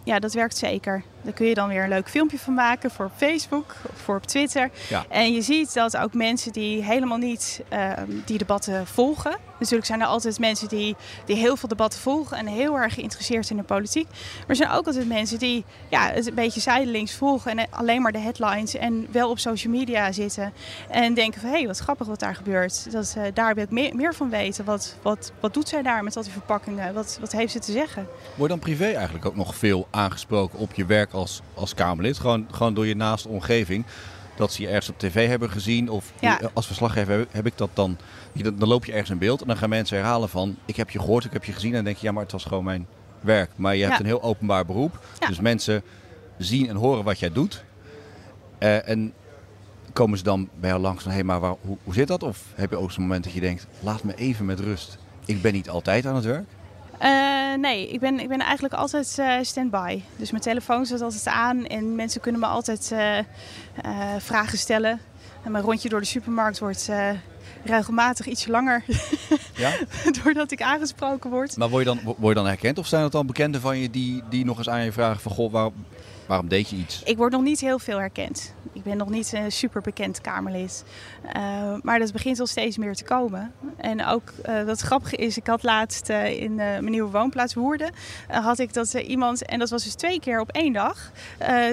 Ja, 0.03 0.19
dat 0.19 0.33
werkt 0.33 0.57
zeker. 0.57 1.03
Daar 1.23 1.33
kun 1.33 1.45
je 1.45 1.53
dan 1.53 1.67
weer 1.67 1.83
een 1.83 1.89
leuk 1.89 2.09
filmpje 2.09 2.39
van 2.39 2.53
maken 2.53 2.91
voor 2.91 3.05
op 3.05 3.11
Facebook 3.15 3.75
of 3.91 4.01
voor 4.01 4.15
op 4.15 4.25
Twitter. 4.25 4.69
Ja. 4.89 5.05
En 5.09 5.33
je 5.33 5.41
ziet 5.41 5.73
dat 5.73 5.97
ook 5.97 6.13
mensen 6.13 6.51
die 6.51 6.83
helemaal 6.83 7.17
niet 7.17 7.61
ehm, 7.69 8.09
die 8.25 8.37
debatten 8.37 8.87
volgen. 8.87 9.37
Natuurlijk 9.59 9.87
zijn 9.87 10.01
er 10.01 10.07
altijd 10.07 10.39
mensen 10.39 10.67
die, 10.67 10.95
die 11.25 11.35
heel 11.35 11.57
veel 11.57 11.69
debatten 11.69 11.99
volgen 11.99 12.37
en 12.37 12.47
heel 12.47 12.77
erg 12.77 12.93
geïnteresseerd 12.93 13.45
zijn 13.45 13.59
in 13.59 13.65
de 13.67 13.73
politiek. 13.73 14.07
Maar 14.09 14.45
er 14.47 14.55
zijn 14.55 14.71
ook 14.71 14.85
altijd 14.85 15.07
mensen 15.07 15.39
die 15.39 15.65
ja, 15.89 16.11
het 16.11 16.27
een 16.27 16.33
beetje 16.33 16.59
zijdelings 16.59 17.15
volgen 17.15 17.57
en 17.57 17.67
alleen 17.69 18.01
maar 18.01 18.11
de 18.11 18.19
headlines 18.19 18.75
en 18.75 19.07
wel 19.11 19.29
op 19.29 19.39
social 19.39 19.73
media 19.73 20.11
zitten. 20.11 20.53
En 20.89 21.13
denken 21.13 21.41
van 21.41 21.49
hé, 21.49 21.57
hey, 21.57 21.67
wat 21.67 21.77
grappig 21.77 22.07
wat 22.07 22.19
daar 22.19 22.35
gebeurt. 22.35 22.91
Dat, 22.91 23.13
eh, 23.17 23.23
daar 23.33 23.55
wil 23.55 23.63
ik 23.63 23.69
meer, 23.69 23.95
meer 23.95 24.15
van 24.15 24.29
weten. 24.29 24.65
Wat, 24.65 24.95
wat, 25.01 25.31
wat 25.39 25.53
doet 25.53 25.69
zij 25.69 25.81
daar 25.81 26.03
met 26.03 26.17
al 26.17 26.23
die 26.23 26.31
verpakkingen? 26.31 26.93
Wat, 26.93 27.17
wat 27.19 27.31
heeft 27.31 27.51
ze 27.51 27.59
te 27.59 27.71
zeggen? 27.71 28.07
Word 28.35 28.49
dan 28.49 28.59
privé 28.59 28.91
eigenlijk 28.91 29.25
ook 29.25 29.35
nog 29.35 29.55
veel 29.55 29.87
aangesproken 29.89 30.59
op 30.59 30.73
je 30.73 30.85
werk 30.85 31.10
als, 31.13 31.41
als 31.53 31.73
Kamerlid? 31.73 32.19
Gewoon, 32.19 32.47
gewoon 32.51 32.73
door 32.73 32.85
je 32.87 32.95
naaste 32.95 33.27
omgeving. 33.27 33.85
Dat 34.35 34.53
ze 34.53 34.61
je 34.61 34.67
ergens 34.67 34.89
op 34.89 34.99
tv 34.99 35.27
hebben 35.27 35.49
gezien. 35.49 35.89
Of 35.89 36.11
Ja. 36.19 36.39
als 36.53 36.65
verslaggever 36.65 37.17
heb, 37.17 37.27
heb 37.31 37.45
ik 37.45 37.57
dat 37.57 37.69
dan. 37.73 37.97
Dan 38.53 38.67
loop 38.67 38.85
je 38.85 38.91
ergens 38.91 39.09
in 39.09 39.17
beeld 39.17 39.41
en 39.41 39.47
dan 39.47 39.57
gaan 39.57 39.69
mensen 39.69 39.97
herhalen 39.97 40.29
van... 40.29 40.57
Ik 40.65 40.75
heb 40.75 40.89
je 40.89 40.99
gehoord, 40.99 41.25
ik 41.25 41.33
heb 41.33 41.43
je 41.43 41.51
gezien. 41.53 41.69
En 41.69 41.75
dan 41.75 41.83
denk 41.85 41.97
je, 41.97 42.05
ja, 42.05 42.11
maar 42.11 42.23
het 42.23 42.31
was 42.31 42.43
gewoon 42.43 42.63
mijn 42.63 42.87
werk. 43.19 43.51
Maar 43.55 43.75
je 43.75 43.81
hebt 43.81 43.93
Ja. 43.93 43.99
een 43.99 44.05
heel 44.05 44.23
openbaar 44.23 44.65
beroep. 44.65 44.99
Ja. 45.19 45.27
Dus 45.27 45.39
mensen 45.39 45.83
zien 46.37 46.69
en 46.69 46.75
horen 46.75 47.03
wat 47.03 47.19
jij 47.19 47.31
doet. 47.31 47.63
Eh, 48.57 48.89
en 48.89 49.13
Komen 49.93 50.17
ze 50.17 50.23
dan 50.23 50.49
bij 50.59 50.69
jou 50.69 50.81
langs 50.81 51.01
van, 51.03 51.11
hé, 51.11 51.17
hey, 51.17 51.25
maar 51.25 51.39
waar, 51.39 51.55
hoe, 51.61 51.77
hoe 51.83 51.93
zit 51.93 52.07
dat? 52.07 52.23
Of 52.23 52.43
heb 52.55 52.69
je 52.69 52.77
ook 52.77 52.91
zo'n 52.91 53.01
moment 53.03 53.23
dat 53.23 53.33
je 53.33 53.39
denkt, 53.39 53.67
laat 53.79 54.03
me 54.03 54.15
even 54.15 54.45
met 54.45 54.59
rust. 54.59 54.97
Ik 55.25 55.41
ben 55.41 55.53
niet 55.53 55.69
altijd 55.69 56.05
aan 56.05 56.15
het 56.15 56.23
werk. 56.25 56.45
Uh, 57.03 57.53
nee, 57.57 57.89
ik 57.89 57.99
ben, 57.99 58.19
ik 58.19 58.27
ben 58.27 58.39
eigenlijk 58.39 58.73
altijd 58.73 59.15
uh, 59.19 59.35
stand-by. 59.41 60.01
Dus 60.15 60.31
mijn 60.31 60.43
telefoon 60.43 60.85
staat 60.85 61.01
altijd 61.01 61.27
aan 61.27 61.65
en 61.65 61.95
mensen 61.95 62.21
kunnen 62.21 62.41
me 62.41 62.47
altijd 62.47 62.91
uh, 62.93 63.17
vragen 64.17 64.57
stellen. 64.57 64.99
En 65.43 65.51
mijn 65.51 65.63
rondje 65.63 65.89
door 65.89 65.99
de 65.99 66.05
supermarkt 66.05 66.59
wordt 66.59 66.89
regelmatig 67.63 68.25
iets 68.25 68.47
langer. 68.47 68.83
Ja? 69.55 69.71
Doordat 70.23 70.51
ik 70.51 70.61
aangesproken 70.61 71.29
word. 71.29 71.57
Maar 71.57 71.69
word 71.69 71.83
je, 71.83 71.89
dan, 71.93 72.15
word 72.17 72.27
je 72.27 72.33
dan 72.33 72.45
herkend 72.45 72.77
of 72.77 72.87
zijn 72.87 73.03
het 73.03 73.11
dan 73.11 73.25
bekenden 73.25 73.61
van 73.61 73.77
je 73.77 73.89
die, 73.89 74.23
die 74.29 74.45
nog 74.45 74.57
eens 74.57 74.69
aan 74.69 74.83
je 74.83 74.91
vragen 74.91 75.21
van 75.21 75.31
goh, 75.31 75.51
waarom, 75.51 75.73
waarom 76.31 76.49
deed 76.49 76.69
je 76.69 76.75
iets? 76.75 77.01
Ik 77.03 77.17
word 77.17 77.31
nog 77.31 77.41
niet 77.41 77.59
heel 77.59 77.79
veel 77.79 77.97
herkend. 77.97 78.53
Ik 78.73 78.83
ben 78.83 78.97
nog 78.97 79.09
niet 79.09 79.33
een 79.33 79.51
super 79.51 79.81
bekend 79.81 80.21
Kamerlid. 80.21 80.83
Uh, 81.25 81.31
maar 81.81 81.99
dat 81.99 82.11
begint 82.11 82.39
al 82.39 82.47
steeds 82.47 82.77
meer 82.77 82.95
te 82.95 83.03
komen. 83.03 83.53
En 83.77 84.05
ook 84.05 84.33
uh, 84.49 84.63
wat 84.63 84.79
grappige 84.79 85.15
is, 85.15 85.37
ik 85.37 85.47
had 85.47 85.63
laatst 85.63 86.09
uh, 86.09 86.41
in 86.41 86.55
mijn 86.55 86.89
nieuwe 86.89 87.11
woonplaats 87.11 87.53
Woerden, 87.53 87.91
had 88.27 88.59
ik 88.59 88.73
dat 88.73 88.93
iemand, 88.93 89.45
en 89.45 89.59
dat 89.59 89.69
was 89.69 89.83
dus 89.83 89.93
twee 89.93 90.19
keer 90.19 90.39
op 90.39 90.51
één 90.51 90.73
dag, 90.73 91.11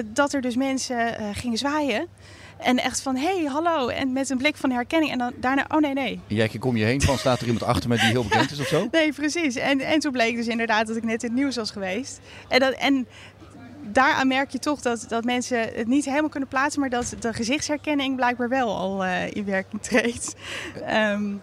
dat 0.05 0.33
er 0.33 0.41
dus 0.41 0.55
mensen 0.55 1.15
gingen 1.33 1.57
zwaaien. 1.57 2.07
En 2.59 2.77
echt 2.79 3.01
van, 3.01 3.15
hey, 3.15 3.43
hallo. 3.43 3.87
En 3.87 4.13
met 4.13 4.29
een 4.29 4.37
blik 4.37 4.55
van 4.55 4.71
herkenning. 4.71 5.11
En 5.11 5.17
dan 5.17 5.33
daarna, 5.35 5.65
oh 5.67 5.79
nee, 5.79 5.93
nee. 5.93 6.19
En 6.27 6.35
jij 6.35 6.49
kom 6.59 6.77
je 6.77 6.85
heen 6.85 7.01
van, 7.01 7.17
staat 7.17 7.39
er 7.39 7.45
iemand 7.45 7.63
achter 7.63 7.89
me 7.89 7.95
die 7.95 8.05
heel 8.05 8.23
bekend 8.23 8.51
is 8.51 8.59
of 8.59 8.67
zo? 8.67 8.87
Nee, 8.91 9.13
precies. 9.13 9.55
En, 9.55 9.79
en 9.79 9.99
toen 9.99 10.11
bleek 10.11 10.35
dus 10.35 10.47
inderdaad 10.47 10.87
dat 10.87 10.95
ik 10.95 11.03
net 11.03 11.23
in 11.23 11.29
het 11.29 11.37
nieuws 11.37 11.55
was 11.55 11.71
geweest. 11.71 12.19
En, 12.47 12.59
dat, 12.59 12.73
en 12.73 13.07
daaraan 13.91 14.27
merk 14.27 14.49
je 14.49 14.59
toch 14.59 14.81
dat, 14.81 15.05
dat 15.07 15.23
mensen 15.23 15.59
het 15.59 15.87
niet 15.87 16.05
helemaal 16.05 16.29
kunnen 16.29 16.49
plaatsen. 16.49 16.81
Maar 16.81 16.89
dat 16.89 17.15
de 17.19 17.33
gezichtsherkenning 17.33 18.15
blijkbaar 18.15 18.49
wel 18.49 18.77
al 18.77 19.05
uh, 19.05 19.31
in 19.31 19.45
werking 19.45 19.81
treedt. 19.81 20.35
Um, 20.89 21.41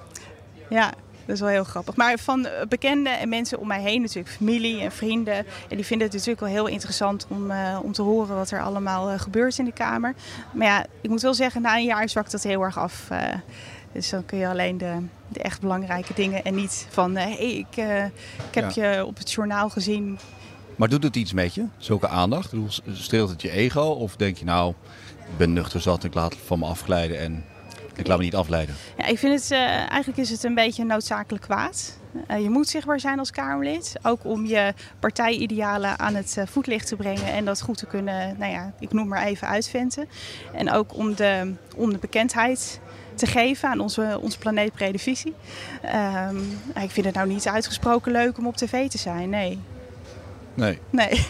ja, 0.68 0.92
dat 1.26 1.34
is 1.34 1.40
wel 1.40 1.50
heel 1.50 1.64
grappig. 1.64 1.96
Maar 1.96 2.18
van 2.18 2.48
bekenden 2.68 3.18
en 3.18 3.28
mensen 3.28 3.58
om 3.58 3.66
mij 3.66 3.80
heen, 3.80 4.00
natuurlijk 4.00 4.34
familie 4.34 4.80
en 4.80 4.92
vrienden. 4.92 5.36
En 5.68 5.76
die 5.76 5.84
vinden 5.86 6.06
het 6.06 6.16
natuurlijk 6.16 6.40
wel 6.40 6.48
heel 6.48 6.66
interessant 6.66 7.26
om, 7.28 7.50
uh, 7.50 7.78
om 7.82 7.92
te 7.92 8.02
horen 8.02 8.36
wat 8.36 8.50
er 8.50 8.62
allemaal 8.62 9.12
uh, 9.12 9.18
gebeurt 9.18 9.58
in 9.58 9.64
de 9.64 9.72
Kamer. 9.72 10.14
Maar 10.52 10.66
ja, 10.66 10.86
ik 11.00 11.10
moet 11.10 11.22
wel 11.22 11.34
zeggen, 11.34 11.62
na 11.62 11.76
een 11.76 11.84
jaar 11.84 12.08
zwakt 12.08 12.30
dat 12.30 12.42
heel 12.42 12.62
erg 12.62 12.78
af. 12.78 13.08
Dus 13.92 14.10
dan 14.10 14.24
kun 14.24 14.38
je 14.38 14.48
alleen 14.48 14.78
de, 14.78 14.96
de 15.28 15.42
echt 15.42 15.60
belangrijke 15.60 16.14
dingen 16.14 16.44
en 16.44 16.54
niet 16.54 16.86
van... 16.90 17.16
hé, 17.16 17.22
hey, 17.22 17.52
ik, 17.52 17.76
ik 18.48 18.54
heb 18.54 18.70
ja. 18.70 18.90
je 18.92 19.04
op 19.04 19.18
het 19.18 19.32
journaal 19.32 19.68
gezien. 19.68 20.18
Maar 20.76 20.88
doet 20.88 21.02
het 21.02 21.16
iets 21.16 21.32
met 21.32 21.54
je, 21.54 21.64
zulke 21.78 22.08
aandacht? 22.08 22.52
Streelt 22.92 23.30
het 23.30 23.42
je 23.42 23.50
ego 23.50 23.80
of 23.80 24.16
denk 24.16 24.36
je 24.36 24.44
nou, 24.44 24.74
ik 25.18 25.36
ben 25.36 25.52
nuchter 25.52 25.80
zat, 25.80 26.04
ik 26.04 26.14
laat 26.14 26.36
van 26.44 26.58
me 26.58 26.66
afglijden 26.66 27.18
en 27.18 27.44
ik 27.94 28.06
laat 28.06 28.18
me 28.18 28.24
niet 28.24 28.34
afleiden. 28.34 28.74
Ja, 28.98 29.06
ik 29.06 29.18
vind 29.18 29.40
het, 29.40 29.50
uh, 29.50 29.58
eigenlijk 29.90 30.18
is 30.18 30.30
het 30.30 30.44
een 30.44 30.54
beetje 30.54 30.84
noodzakelijk 30.84 31.44
kwaad. 31.44 31.98
Uh, 32.30 32.42
je 32.42 32.50
moet 32.50 32.68
zichtbaar 32.68 33.00
zijn 33.00 33.18
als 33.18 33.30
Kamerlid. 33.30 33.92
Ook 34.02 34.24
om 34.24 34.46
je 34.46 34.74
partijidealen 35.00 35.98
aan 35.98 36.14
het 36.14 36.34
uh, 36.38 36.46
voetlicht 36.46 36.86
te 36.86 36.96
brengen. 36.96 37.32
En 37.32 37.44
dat 37.44 37.62
goed 37.62 37.78
te 37.78 37.86
kunnen, 37.86 38.36
nou 38.38 38.52
ja, 38.52 38.72
ik 38.78 38.92
noem 38.92 39.08
maar 39.08 39.24
even 39.24 39.48
uitventen. 39.48 40.08
En 40.52 40.70
ook 40.72 40.96
om 40.96 41.14
de, 41.14 41.54
om 41.76 41.92
de 41.92 41.98
bekendheid 41.98 42.80
te 43.14 43.26
geven 43.26 43.68
aan 43.68 43.80
onze, 43.80 44.18
onze 44.20 44.38
visie. 44.94 45.34
Um, 46.28 46.38
ik 46.82 46.90
vind 46.90 47.06
het 47.06 47.14
nou 47.14 47.28
niet 47.28 47.48
uitgesproken 47.48 48.12
leuk 48.12 48.38
om 48.38 48.46
op 48.46 48.56
tv 48.56 48.88
te 48.88 48.98
zijn, 48.98 49.30
nee. 49.30 49.58
Nee. 50.56 50.78
Nee. 50.90 51.26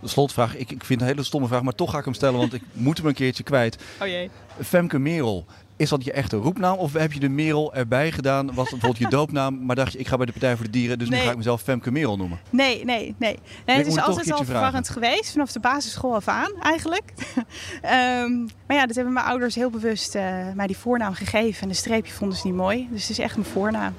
De 0.00 0.08
slotvraag, 0.08 0.56
ik, 0.56 0.70
ik 0.70 0.84
vind 0.84 0.88
het 0.88 1.00
een 1.00 1.14
hele 1.14 1.22
stomme 1.22 1.48
vraag, 1.48 1.62
maar 1.62 1.74
toch 1.74 1.90
ga 1.90 1.98
ik 1.98 2.04
hem 2.04 2.14
stellen, 2.14 2.38
want 2.38 2.54
ik 2.54 2.62
moet 2.72 2.96
hem 2.96 3.06
een 3.06 3.14
keertje 3.14 3.42
kwijt. 3.42 3.78
Oh 4.00 4.06
jee. 4.06 4.30
Femke 4.60 4.98
Merel, 4.98 5.46
is 5.76 5.88
dat 5.88 6.04
je 6.04 6.12
echte 6.12 6.36
roepnaam 6.36 6.78
of 6.78 6.92
heb 6.92 7.12
je 7.12 7.20
de 7.20 7.28
Merel 7.28 7.74
erbij 7.74 8.12
gedaan? 8.12 8.46
Was 8.46 8.70
het 8.70 8.80
bijvoorbeeld 8.80 8.98
je 8.98 9.16
doopnaam, 9.16 9.64
maar 9.64 9.76
dacht 9.76 9.92
je 9.92 9.98
ik 9.98 10.08
ga 10.08 10.16
bij 10.16 10.26
de 10.26 10.32
Partij 10.32 10.56
voor 10.56 10.64
de 10.64 10.70
Dieren, 10.70 10.98
dus 10.98 11.08
nee. 11.08 11.18
nu 11.18 11.24
ga 11.24 11.30
ik 11.30 11.36
mezelf 11.36 11.62
Femke 11.62 11.90
Merel 11.90 12.16
noemen? 12.16 12.40
Nee, 12.50 12.84
nee, 12.84 13.14
nee. 13.18 13.38
nee 13.66 13.76
het 13.76 13.86
is 13.86 13.98
altijd 13.98 14.32
al 14.32 14.44
verwarrend 14.44 14.88
geweest, 14.88 15.32
vanaf 15.32 15.52
de 15.52 15.60
basisschool 15.60 16.14
af 16.14 16.28
aan 16.28 16.52
eigenlijk. 16.62 17.12
um, 17.36 18.48
maar 18.66 18.76
ja, 18.76 18.86
dat 18.86 18.96
hebben 18.96 19.12
mijn 19.12 19.26
ouders 19.26 19.54
heel 19.54 19.70
bewust 19.70 20.14
uh, 20.14 20.22
mij 20.54 20.66
die 20.66 20.76
voornaam 20.76 21.14
gegeven 21.14 21.62
en 21.62 21.68
de 21.68 21.74
streepje 21.74 22.12
vonden 22.12 22.38
ze 22.38 22.46
niet 22.46 22.56
mooi. 22.56 22.88
Dus 22.90 23.00
het 23.00 23.10
is 23.10 23.18
echt 23.18 23.36
mijn 23.36 23.48
voornaam. 23.48 23.94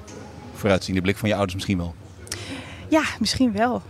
Vooruitziende 0.54 1.00
blik 1.00 1.16
van 1.16 1.28
je 1.28 1.34
ouders 1.34 1.54
misschien 1.54 1.78
wel? 1.78 1.94
Ja, 2.88 3.02
misschien 3.18 3.52
wel. 3.52 3.82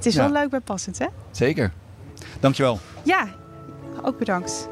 Het 0.00 0.08
is 0.08 0.14
ja. 0.14 0.22
wel 0.22 0.32
leuk 0.32 0.50
bij 0.50 0.60
passend, 0.60 0.98
hè? 0.98 1.06
Zeker. 1.30 1.72
Dankjewel. 2.40 2.78
Ja, 3.02 3.28
ook 4.02 4.18
bedankt. 4.18 4.68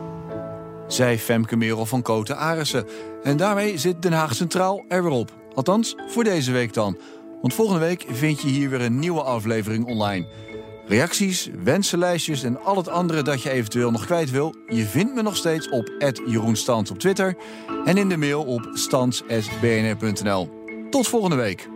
Zij 0.86 1.18
Femke 1.18 1.56
Merel 1.56 1.86
van 1.86 2.02
Koten 2.02 2.36
Arissen. 2.36 2.86
En 3.22 3.36
daarmee 3.36 3.78
zit 3.78 4.02
Den 4.02 4.12
Haag 4.12 4.34
Centraal 4.34 4.84
er 4.88 5.02
weer 5.02 5.12
op. 5.12 5.32
Althans, 5.54 5.96
voor 6.06 6.24
deze 6.24 6.52
week 6.52 6.74
dan. 6.74 6.98
Want 7.40 7.54
volgende 7.54 7.80
week 7.80 8.04
vind 8.08 8.40
je 8.40 8.48
hier 8.48 8.70
weer 8.70 8.80
een 8.80 8.98
nieuwe 8.98 9.22
aflevering 9.22 9.86
online. 9.86 10.26
Reacties, 10.86 11.50
wensenlijstjes 11.62 12.42
en 12.42 12.64
al 12.64 12.76
het 12.76 12.88
andere 12.88 13.22
dat 13.22 13.42
je 13.42 13.50
eventueel 13.50 13.90
nog 13.90 14.04
kwijt 14.04 14.30
wil... 14.30 14.54
je 14.66 14.84
vindt 14.84 15.14
me 15.14 15.22
nog 15.22 15.36
steeds 15.36 15.68
op 15.68 15.90
Jeroen 16.26 16.56
Stans 16.56 16.90
op 16.90 16.98
Twitter... 16.98 17.36
en 17.84 17.96
in 17.96 18.08
de 18.08 18.16
mail 18.16 18.44
op 18.44 18.70
stans.bnr.nl. 18.72 20.48
Tot 20.90 21.08
volgende 21.08 21.36
week. 21.36 21.68